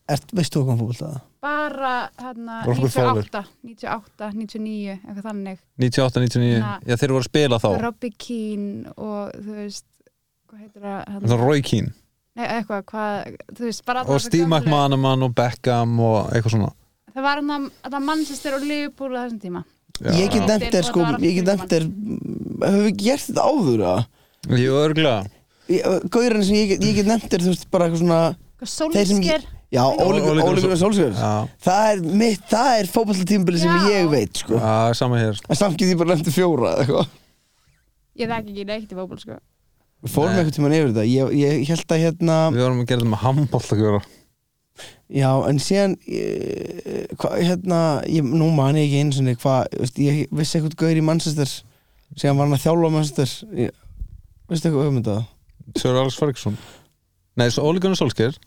[0.09, 1.09] ert, veistu hvað fótbolta?
[1.45, 3.25] Bara hérna Robbie Fowler.
[3.25, 5.59] 98, 98, 99 eitthvað þannig.
[5.81, 7.69] 98, 99, Na- já þeir voru að spila þá.
[7.83, 9.85] Robbie Keane og þú veist
[10.49, 11.93] hvað heitir það Það hérna, var Roy Keane.
[12.35, 16.73] Nei, eitthvað, hvað, þú veist bara og Steve McManaman og Beckham og eitthvað svona.
[17.15, 19.61] Það var hann að Manchester og Liverpool á þessum tíma.
[19.95, 20.11] Já.
[20.11, 23.83] Ég get nefnt þér sko, það ég get nefnt þér Höfum við gert þetta áður
[23.87, 24.01] að?
[24.59, 28.19] Jú, örgulega Gaurinn sem ég get, ég get nefnt þér, þú veist, bara eitthvað svona
[28.59, 31.31] Þeir sem ég- Solskjær Já, Ole Gunnar Óli Gunnar Solskjör Já,
[31.65, 34.59] Það er mitt, það er fótbollatímbili sem ég veit, sko.
[34.61, 37.13] Já, sama hér En samt get ég bara nefnt fjóra, eða eitthvað.
[38.15, 39.39] Ég þekki ekki neitt í fótból sko.
[40.05, 41.05] Við fórum eitthvað tímann yfir þetta.
[41.09, 44.03] Ég, ég held að hérna Við vorum að gera þetta með handbólt að gera
[45.15, 50.31] Já, en síðan ég, hva, hérna, ég, nú man ég ekki einu sinni hvað, ég
[50.35, 51.51] vissi eitthvað gaur í Manchester
[52.15, 53.31] síðan var hann að þjálfa á Manchester.
[53.59, 53.77] Ég,
[54.49, 55.15] veistu eitthvað um þetta?
[55.81, 56.57] Sir Alex Ferguson.
[57.39, 58.37] Nei, svo Ole Gunnar Solskjær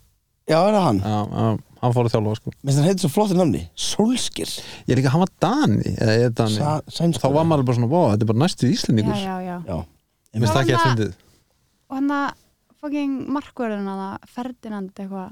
[0.48, 1.00] Já, er það hann?
[1.04, 1.48] Já, já,
[1.82, 2.52] hann fór að þjálfa sko.
[2.64, 4.48] Minnst hann heitir svo flottir namni, Solskir
[4.88, 6.56] Ég er líka, hann var Dani eða er Dani.
[6.56, 7.26] Sa, Sænskur.
[7.28, 9.18] Þá var maður bara svona, wow, þetta er bara næstu já, Íslendingur.
[9.20, 9.76] Já, já Já,
[10.32, 11.12] Mér finnst það ekki að Hann fyndið.
[11.88, 12.26] og hann að
[12.78, 15.30] fucking markverðin að Ferdinand eitthvað.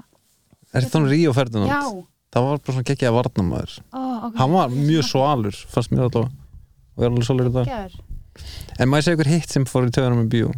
[0.73, 1.73] Er þetta þannig Ríó Ferdinand?
[1.73, 2.05] já,
[2.37, 4.33] Það var bara svona geggjaða varnamaður ó, ok.
[4.37, 7.69] Hann var mjög svalur, fannst mér alltaf og er alveg svalur í dag.
[7.71, 7.93] Gjör.
[8.77, 10.49] En maður segja ykkur hitt sem fór í töðunum með bíó?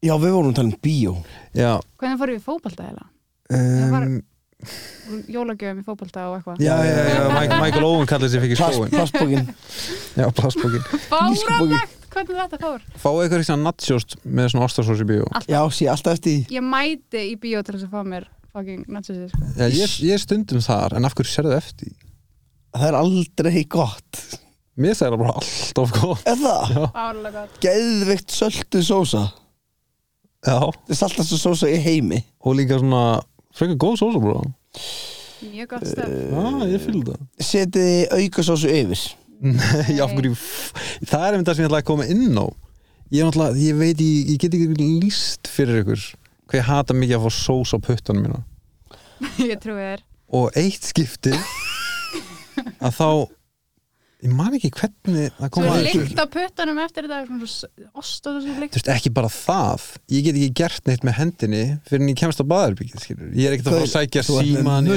[0.00, 1.14] Já, við vorum að tala um bíó.
[1.52, 2.86] Já, hvernig fórum við í fótbolta
[3.56, 3.92] heila?
[3.94, 4.18] var- um,
[5.32, 6.60] jólagjöfum í fótbolta og eitthvað.
[6.62, 9.48] Já, já, já, Michael, Michael Owen kallið sér Plast, skóin Plastbókin
[10.20, 12.84] Já, plastbókin fáránlegt, hvernig þetta fór?
[13.00, 15.24] Fáðu ykkur svona nachos með svona ostasós í bíó.
[15.48, 19.32] Já, sé alltaf eftir ég mæti í bíó til þess að fá mér fucking nachosir
[19.32, 19.50] sko.
[19.56, 21.90] Já, ég, ég stundum þar, en af hverju sérðu eftir?
[21.94, 22.08] því?
[22.76, 24.20] Það er aldrei gott.
[24.80, 26.74] Mér segir það bara alltaf Er það?
[27.34, 27.56] Gott.
[27.64, 29.22] Geðveikt söldu sósa.
[30.40, 30.56] Já.
[30.56, 32.20] Það er saltast sósa í heimi.
[32.46, 33.20] Og líka svona
[33.56, 34.44] frekar góð sósa bara
[35.50, 39.04] mjög gott stöf Já, ég fylg það Setiði aukasósu yfir?
[39.40, 40.34] Nei, af hverju
[41.08, 42.46] Það er einmitt það sem ég ætla að koma inn á.
[43.10, 46.02] Ég, náttúrulega, ég veit, ég, ég get ekki líst fyrir ykkur
[46.50, 48.40] hvað ég hata mikið að fá sós á puttanum mína.
[49.50, 50.02] Ég trúi þér.
[50.34, 51.32] Og eitt skipti
[52.84, 53.08] að þá
[54.20, 57.88] ég man ekki hvernig það svo koma er lykt á puttanum eftir þetta svona svo-
[58.02, 58.74] ost og þessu lykt.
[58.74, 59.86] Þú veist, ekki bara það.
[60.12, 63.30] Ég get ekki gert neitt með hendinni fyrir en ég kemst á baðarbyggið, skilur.
[63.34, 64.90] Ég er ekkert að fara að sækja síman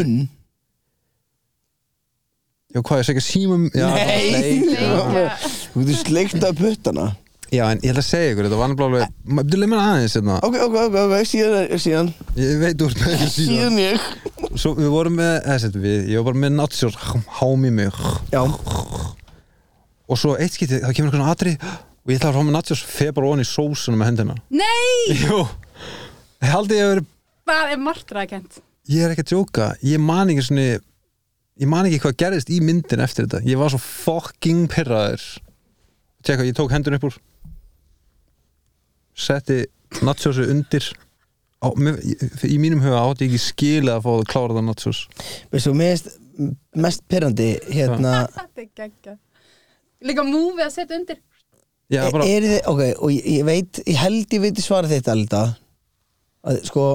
[2.74, 4.63] Já, hvað, ég sækja síman Nei.
[5.74, 7.11] Þú getur sleikt af puttana
[7.54, 10.16] já, en ég ætla að segja ykkur, þetta var nefnilega alveg Þú leið mér aðeins,
[10.18, 10.38] hérna?
[10.47, 12.10] Ok, ok, ok, ok, síðan, síðan.
[12.39, 13.54] Ég veit úr með þessu síðan.
[13.54, 14.08] Síðan ég.
[14.64, 16.97] Svo við vorum með, eða setjum við, ég var bara með natsjór
[17.39, 18.01] Hám í mig.
[18.34, 18.41] Já,
[20.04, 21.54] Og svo eitt skipti, það kemur eitthvað svona atri
[22.04, 24.36] Og ég ætla að fá með natsjór, feð bara onni í sósuna með hendina.
[24.51, 25.39] Nei, Jú.
[26.43, 27.06] Ég haldi ég að vera,
[27.47, 29.70] það er martraðkent ég er ekki að djóka.
[29.88, 30.66] Ég man ekki svona
[31.62, 33.43] Ég man ekki hvað gerðist í myndin eftir þetta.
[33.45, 35.22] Ég var svo fucking pirraður.
[36.26, 37.18] Tjekka, ég tók hendun upp úr
[39.14, 39.64] Setti
[40.03, 40.89] natsjósu undir.
[41.64, 42.01] Á, með,
[42.43, 44.97] í, mínum huga átti ég ekki skilið að fá það klára það natsjós
[45.53, 46.09] veistu, mér finnst
[46.84, 49.14] mest pyrrandi hérna þetta er geggja
[50.03, 51.22] líka múfið að setja undir.
[51.91, 55.09] Já, bara, er þið, ok, og ég, ég veit ég held ég veit svarið þitt
[55.14, 55.55] alltaf
[56.43, 56.86] að sko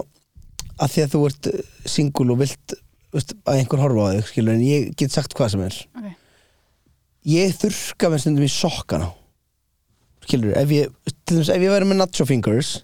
[0.78, 1.48] að því að þú ert
[1.88, 2.74] singul og vilt
[3.14, 5.78] veist, að einhver horfa á þig, skilur en ég get sagt hvað sem er.
[6.00, 6.14] Okay.
[7.32, 9.10] ég þurrka með stundum í sokkana
[10.28, 10.92] skilur, ef ég
[11.24, 12.76] til dæmis, ef ég væri með nacho fingers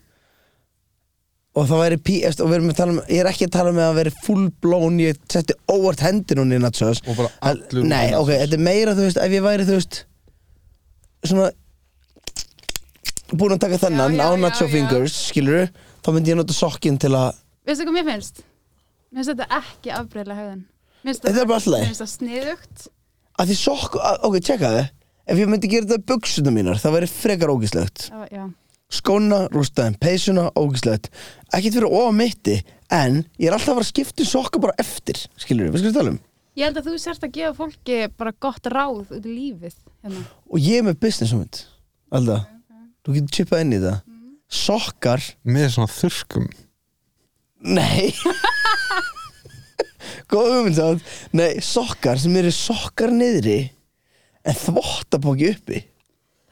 [1.54, 3.52] og það væri pí, eftir, og við erum að tala um, ég er ekki að
[3.54, 7.30] tala um að vera full blown, ég setti óvart hendin hún í nachos og bara
[7.52, 10.00] allur Nei, ok, þetta er meira, þú veist, ef ég væri, þú veist
[11.24, 11.52] svona
[13.34, 14.72] búin að taka þennan Já, já, á já, nacho já.
[14.74, 15.68] fingers, skilur
[16.04, 18.42] þá myndi ég nota sokkin til að veistu hvað mér finnst?
[19.14, 20.64] mér finnst þetta ekki afbreyðlega hegðun
[21.04, 21.84] Mér finnst Þetta er bara allt í lagi.
[21.86, 22.84] mér finnst það sniðugt
[23.34, 24.86] að því sokk, að- ok, tjekka þið
[25.26, 28.44] ef ég myndi gera þetta buksuna mínar það væri frekar var- Já,
[28.94, 31.08] skóna, rústaðin, peysuna, ógislegt
[31.52, 32.60] ekkert fyrir of mitti
[32.92, 35.78] en ég er alltaf að fara að skipta um sokka bara eftir skilur við, við
[35.84, 36.20] skulum tala um.
[36.54, 40.20] Ég held að þú sérst að gefa fólki bara gott ráð út í lífið hérna.
[40.50, 41.64] og ég er með business hugmynd
[42.14, 42.44] alltaf,
[43.04, 43.96] þú getur chippað inn í það.
[44.54, 46.46] Sokkar, með svona þurrkum.
[47.64, 48.12] Nei.
[50.30, 51.00] Góð hugmynd sátt
[51.34, 53.58] nei, sokkar sem eru sokkar niðri
[54.44, 55.82] en þvottabóki uppi?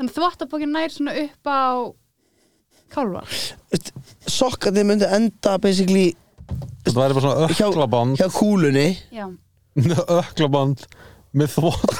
[0.00, 1.62] Þannig þvottabókin nær svona upp á
[2.92, 3.22] kálfa.
[3.72, 3.92] Veist,
[4.28, 6.12] sokkarnir myndi enda basically
[6.82, 8.88] þetta væri bara svona hjá, öklaband hjá kúlunni.
[9.14, 9.26] Já,
[10.22, 10.86] öklaband
[11.32, 11.98] með þvott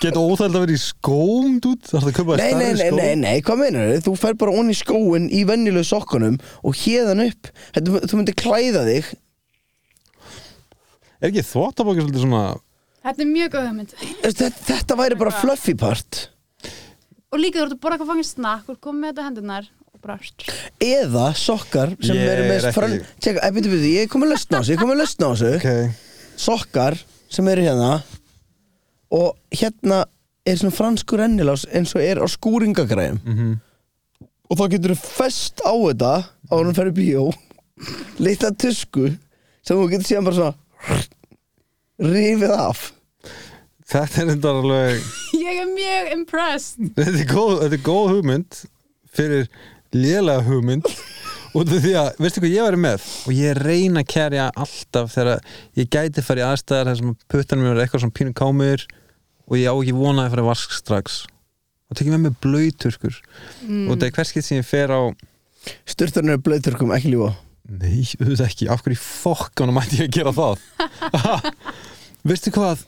[0.00, 2.06] getur óþæld að vera í skóm það
[2.40, 4.04] Nei, nei, nei, nei, nei, hvað meinar þau?
[4.06, 7.50] Þú fer bara onni í skóin í venjulegu sokkunum og hérðan upp.
[7.74, 9.10] Þetta, Þú myndir klæða þig.
[11.20, 12.44] Er ekki þvottabókir svolítið svona
[13.04, 13.94] þetta er mjög góð hugmynd.
[14.24, 16.20] Þetta, þetta væri bara fluffy part.
[17.30, 20.00] Og líka þú ert að borða eitthvað fangin snakk og komið með þetta hendunar og
[20.02, 20.16] bara
[20.82, 22.96] Eða sokkar sem Ég eru er með ekki- fran...
[23.22, 25.30] Tjekka, ei, byrju, byrju, ég er komið lausn á þessu Ég er komið lausn á
[25.30, 25.52] þessu.
[25.60, 26.00] Ok.
[26.40, 26.98] Sokkar
[27.30, 27.90] sem eru hérna
[29.14, 30.00] Og hérna
[30.46, 33.50] er svona franskur rennilás eins og er á skúringagræðum Mhm.
[34.50, 37.28] Og þá getur þú fest á þetta á hann fyrir bíó
[38.24, 39.12] Litla tusku
[39.62, 41.06] sem þú getur síðan bara svona
[42.00, 42.86] Rífið af.
[43.90, 45.08] Þetta er enda alveg
[45.44, 46.92] Ég er mjög impressed.
[46.96, 48.60] Þetta er góð, þetta er góð hugmynd
[49.10, 49.50] fyrir
[49.92, 50.86] lélega hugmynd
[51.58, 53.08] út af því að, veistu hvað ég væri með?
[53.26, 55.44] Og ég reyna að kærja alltaf þegar
[55.80, 58.86] ég gæti fara í aðstæðar þar sem puttanum mér er eitthvað svona pínu kámur
[59.50, 61.20] og ég á ekki vona að fara í vask strax.
[61.90, 63.20] Og tekið með mig blöyturkur
[63.66, 63.86] mm.
[63.90, 65.00] og það er hverskið sem ég fer á
[65.90, 67.34] Sturturinn er blöyturkum, ekki lífa
[67.70, 70.62] nei, auðvitað ekki, af hverju í fokkanum mætti ég að gera það
[72.26, 72.84] veistu hvað?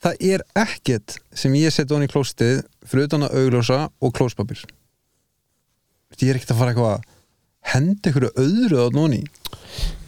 [0.00, 4.62] Það er ekkert sem ég set onni í klóstið fyrir utan að augljósa og klóspapir
[6.20, 7.04] ég er ekkert að fara eitthvað að
[7.72, 9.20] henda einhverju öðru á nóni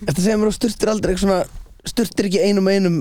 [0.02, 1.14] Þetta segir mér að sturtur aldrei
[1.82, 2.98] Sturtur ekki einum einum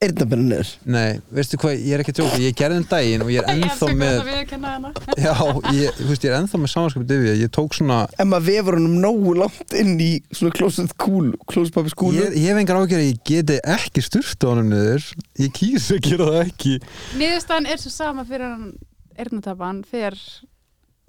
[0.00, 3.44] eyrnabennum niður nei, veistu hvað, ég er ekki tjóka ég gerði um daginn og ég
[3.44, 4.30] er ennþá með
[5.20, 5.34] já,
[5.76, 8.78] ég, þú veist, ég er ennþá með samanskapið yfir ég tók svona En maður vefur
[8.78, 13.02] honum nógu langt inn í svona klósett kúl, klóspapis kúlu ég, ég hef engar ágjör
[13.02, 15.06] að ég geti ekki sturt á honum niður.
[15.40, 16.76] Ég kýs að gera það ekki.
[17.20, 18.70] Niðurstaðan er svo sama fyrir hann
[19.20, 20.20] Ernatabban fyrir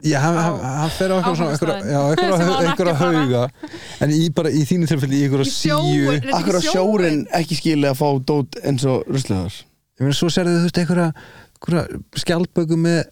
[0.01, 3.43] Já, hann, á hann, hann fer á eitthvað svona einhverja, hauga.
[4.01, 7.91] En í, bara í þínu tilfelli í einhverja síu Akkur á ekki sjórin ekki skilið
[7.91, 9.53] að fá dót eins og ruslegar
[10.01, 11.83] ég meina svo serðu þú veist einhverja,
[12.23, 13.03] skjaldböku með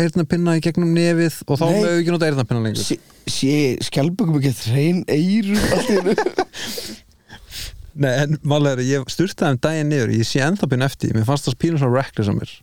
[0.00, 2.86] eyrnapinna í gegnum nefið og þá mögum við ekki nota eyrnapinna lengur.
[2.86, 2.96] Sé,
[3.28, 6.16] sé skjálpökum ekki hrein eyru allt í einu?
[8.02, 10.14] Nei, en málega er að ég sturtaði um daginn niður.
[10.16, 12.54] Ég sé ennþá pinn eftir, mér fannst það pínu svona reckless á mér.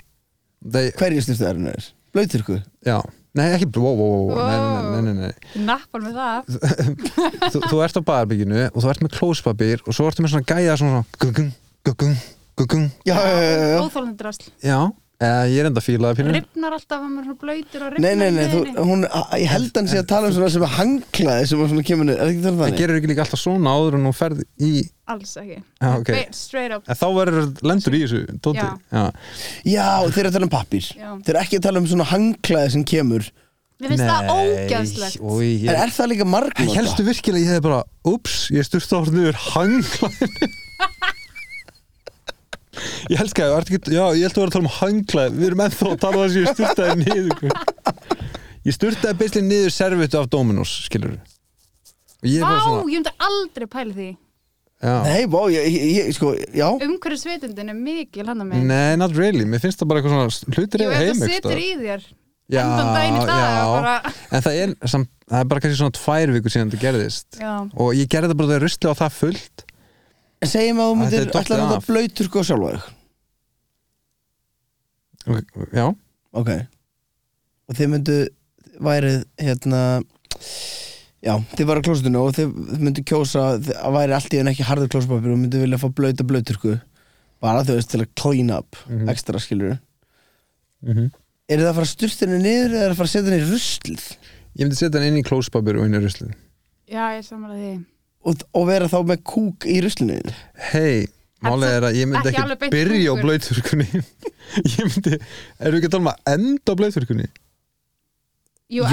[0.97, 1.89] Hverju styrstu það er?
[2.17, 2.57] Blöyturku?
[2.87, 2.97] Já,
[3.37, 5.63] nei ekki, wow, wow, wow, nei, nei, nei, nei, nei.
[5.67, 6.49] Nappar með það.
[7.53, 10.49] Þú, þú ert á baðarbygginu og þú ert með klóspapir og svo ertu með svona
[10.49, 11.51] gæja svona gugung,
[11.85, 12.17] gugung,
[12.59, 13.15] gugung Já,
[14.65, 14.79] já,
[15.19, 18.19] eða, ég er enda fílaði pínu Ripnar alltaf hann er svona blöytur og Nei, ripnar
[18.21, 18.85] nei, nei, í þú, leiðinni.
[18.89, 19.05] hún,
[19.41, 22.07] ég held hann sé að tala um svona sem er hanglaði sem var svona kemur
[22.09, 22.79] niður, er ekki það Það þannig?
[22.83, 24.71] gerir ekki líka alltaf svona áður en þú ferð í
[25.09, 26.09] Alls ekki Já, ok.
[26.13, 28.63] Be- Straight up En þá verður lendur í þessu tóti.
[28.63, 28.71] Já.
[28.93, 29.03] Já.
[29.73, 31.09] Já, þeir eru að tala um pappír Já.
[31.25, 33.29] Þeir eru ekki að tala um svona hanglaði sem kemur
[33.79, 35.69] Mér finnst það ógæðslegt En ég...
[35.71, 36.73] er það líka margnóta?
[36.75, 40.57] Helstu virkilega ég hefði bara Ups, ég styrst á hvernig yfir hanglaðin
[43.09, 45.89] Ég ekki, ekki Já, ég held að vera að tala um hanglaðin Við erum ennþá
[45.89, 47.35] að tala um þess að ég styrtaði niður
[48.69, 51.15] Ég styrtaði beisli niður servitu af Dominos, skilur
[52.19, 54.09] Og ég er Vá, ég myndi aldrei pæla því.
[54.79, 54.93] Já.
[55.03, 56.67] Nei, bá, ég, ég, ég, sko, já.
[56.71, 58.61] Umhverju svitundin er mikil hann að mig.
[58.67, 61.51] Nei, not really, mér finnst það bara eitthvað svona hlutir eða heim það einhvers situr
[61.51, 61.63] staðar.
[61.63, 62.05] í þér
[62.49, 63.65] Já, Endan í dag já.
[63.75, 63.95] bara,
[64.33, 67.27] En það er, samt, það er bara kannski svona tvær vikur síðan þetta gerðist.
[67.43, 69.65] Já, og ég gerði það bara þegar rusli á það fullt
[70.41, 72.85] En segjum að þú myndir ætla að nota blöyturku á sjálfa þig.
[75.75, 75.87] Já,
[76.33, 76.49] Ok.
[77.69, 78.17] Og þið myndu
[78.81, 79.81] værið hérna
[81.19, 84.63] Já, þið var á klóstinu og þið myndu kjósa að væri allt í enn ekki
[84.69, 86.77] harður klóspapir og myndu vilja fá blöyta blöyturku
[87.43, 89.09] bara þau veist til að clean up Mhm.
[89.11, 89.77] ekstra skilur
[90.83, 91.09] mm -hmm.
[91.49, 93.43] Er það að fara að sturta henni niður eða er að fara að setja henni
[93.43, 94.03] í ruslið?
[94.55, 96.33] Ég myndi setja hann inn í klóspapir og inn í ruslið.
[96.87, 97.85] Já ég samanlega því
[98.25, 100.17] og, og vera þá með kúk í ruslinu?
[100.71, 101.05] Hei,
[101.45, 103.23] málega er að ég myndi Ekki ekki, byrja á kúkur.
[103.27, 103.87] blöyturkunni
[104.75, 105.19] Ég myndi,
[105.59, 107.29] erum við ekki að tala um að enda á blöyturkunni?
[108.69, 108.83] Jú,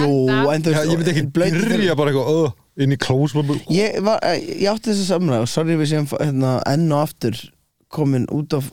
[0.54, 4.22] enda Já, ég myndi ekki blautur- byrja bara eitthvað uh, inn í klóspapir Ég, var,
[4.40, 7.36] ég átti þess að samræða og sorry við séum hérna, enn og aftur
[7.92, 8.70] komin út af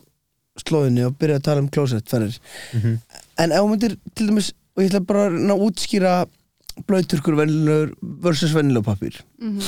[0.64, 2.38] slóðinni og byrja að tala um klósett fennir
[2.78, 2.96] Mhm.
[3.42, 6.14] en ef þú myndir til dæmis og ég ætla bara að útskýra
[6.88, 7.36] blöyturkur
[8.24, 9.60] versus venjulegur pappir mm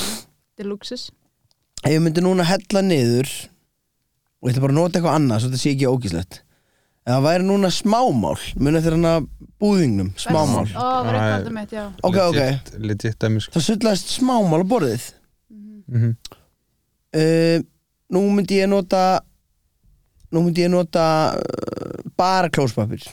[0.59, 1.09] Deluxus
[1.85, 3.29] ef ég myndi núna hella niður
[4.41, 6.39] og ég ætla bara að nota eitthvað annað svo þetta sé ekki ógíslegt.
[7.05, 9.13] Ef það væri núna smámál muni eftir hana
[9.61, 10.65] búðingnum smámál.
[10.73, 11.83] Ó, það var eitthvað mitt, já.
[12.01, 13.53] Ok, ok, legit, legit dæmi sko.
[13.55, 15.05] það sullaðist smámál á borðið.
[15.85, 16.15] Mhm.
[17.15, 17.59] uh,
[18.15, 19.03] nú myndi ég nota
[20.33, 21.05] nú myndi ég nota
[21.37, 23.05] uh, bara klóspapir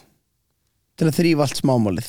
[0.97, 2.09] til að þrýfa allt smámálið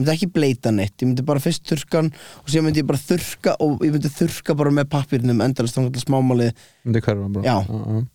[0.00, 2.08] ég myndi ekki bleita neitt, ég myndi bara fyrst þurrkan
[2.40, 5.82] og síðan myndi ég bara þurrka og ég myndi þurrka bara með pappirnum endalist þá
[5.84, 6.54] myndi smámálið
[6.86, 7.56] Myndi hverfa bara Já.
[7.68, 8.06] já.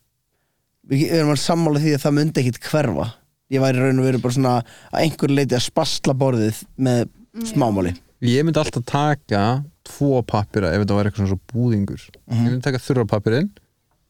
[0.89, 3.05] við við erum alveg sammála því að það myndi ekkit hverfa
[3.53, 7.05] ég væri raun og veru bara svona að einhver leiti að spasla borðið með
[7.51, 7.93] smámáli
[8.25, 9.41] Ég myndi alltaf taka
[9.85, 12.45] tvo pappira ef þetta var eitthvað svona svo búðingur Mhm.
[12.45, 13.49] Ég myndi taka þurra pappirinn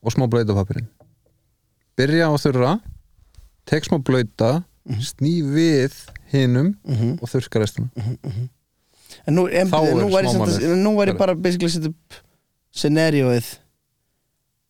[0.05, 0.87] og smá blöyta pappirinn
[1.99, 2.73] Byrja á þurra
[3.67, 5.01] tek smá blöyta Mhm.
[5.01, 5.93] sný við
[6.33, 7.89] hinum mm og þurrka restina
[9.25, 10.75] en nú, en, Þá er nú væri, smámálið.
[10.83, 12.17] nú væri bara basically að setja upp
[12.75, 13.51] scenarióið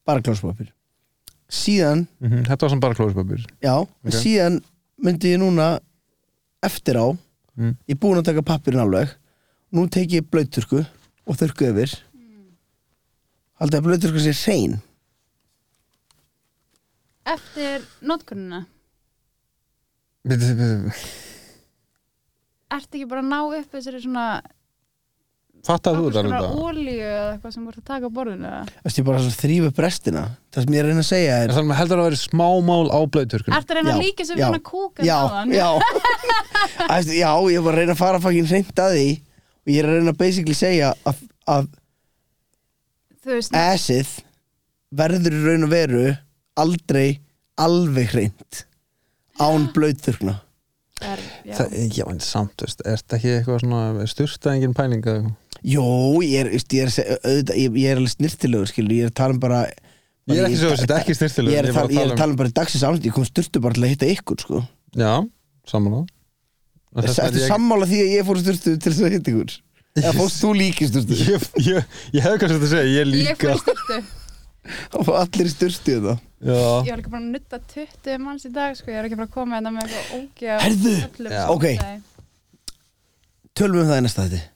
[0.06, 0.72] bara klóspapir
[1.50, 4.12] síðan, Mhm, Þetta var samt bara klóspapir já, Ok.
[4.12, 4.62] síðan
[5.02, 5.80] myndi ég núna
[6.64, 7.18] eftir á
[7.58, 7.78] Mm.
[7.88, 9.10] ég er búin að taka pappirinn alveg
[9.72, 10.86] nú tek ég blöyturku
[11.26, 11.94] og þurrku yfir
[13.62, 14.82] haldið að blöyturku sé hrein
[17.26, 18.66] Eftir notkununa
[20.28, 20.92] Bíddu, bíddu.
[22.76, 24.28] Ertu ekki bara að ná upp þessari svona
[25.66, 28.66] Fattaðu þú þetta olíu eða eitthvað sem voru að taka á borðinu eða?
[28.84, 30.24] Þess ég bara svona þrýfa upp restina?
[30.54, 32.86] Það sem ég er að reyna að segja Er er það heldur að vera smámál
[32.94, 33.56] á blöyturkunum?
[33.58, 35.56] Ertu að reyna Já, að líka sem já, svona kúka Já, þaðan?
[35.56, 35.70] já.
[36.98, 39.08] Æstu, Já, ég var að reyna að fara faginn hreint að því.
[39.66, 41.72] Og ég er að reyna að basically segja að, að
[43.26, 44.14] Þú veist, assið
[45.02, 46.06] verður í raun og veru
[46.62, 47.08] aldrei
[47.58, 48.66] alveg hreint
[49.42, 50.38] án blöyturkna
[51.04, 51.56] er, já.
[51.58, 55.42] Það, já, en samt, veist, er þetta ekki eitthvað svona styrsta engin pæling eða eitthvað?
[55.66, 55.86] Jó,
[56.24, 57.12] ég er, veist, ég er,
[57.58, 59.66] ég, ég er alveg snirtilegur skilur, ég er að tala um bara
[60.26, 61.16] Ég er ekki svo að þetta ekki
[61.52, 63.28] Ég er að tala, ég er að um tala um bara dagsins ánsett, ég kom
[63.28, 64.62] styrtu bara til að hitta ykkur sko
[64.98, 65.14] Já,
[65.70, 66.02] saman á
[67.06, 69.56] Ertu sammála því að ég fór styrtu til þess að hitta ykkur?
[70.00, 71.18] Eða fórst þú líki styrtu?
[71.28, 74.25] Ég, ég, ég hefði kannski þetta að segja, ég Ég líka fór í styrtu
[74.96, 78.46] Og fór allir í styrtu þetta Já, Ég var ekki bara að nutta 20 manns
[78.46, 78.92] í dag sko.
[78.92, 80.96] Ég var ekki bara að koma hérna með eitthvað ógeð Herðu,
[81.56, 81.66] ok.
[83.56, 84.55] Tölum við um það í næsta þetta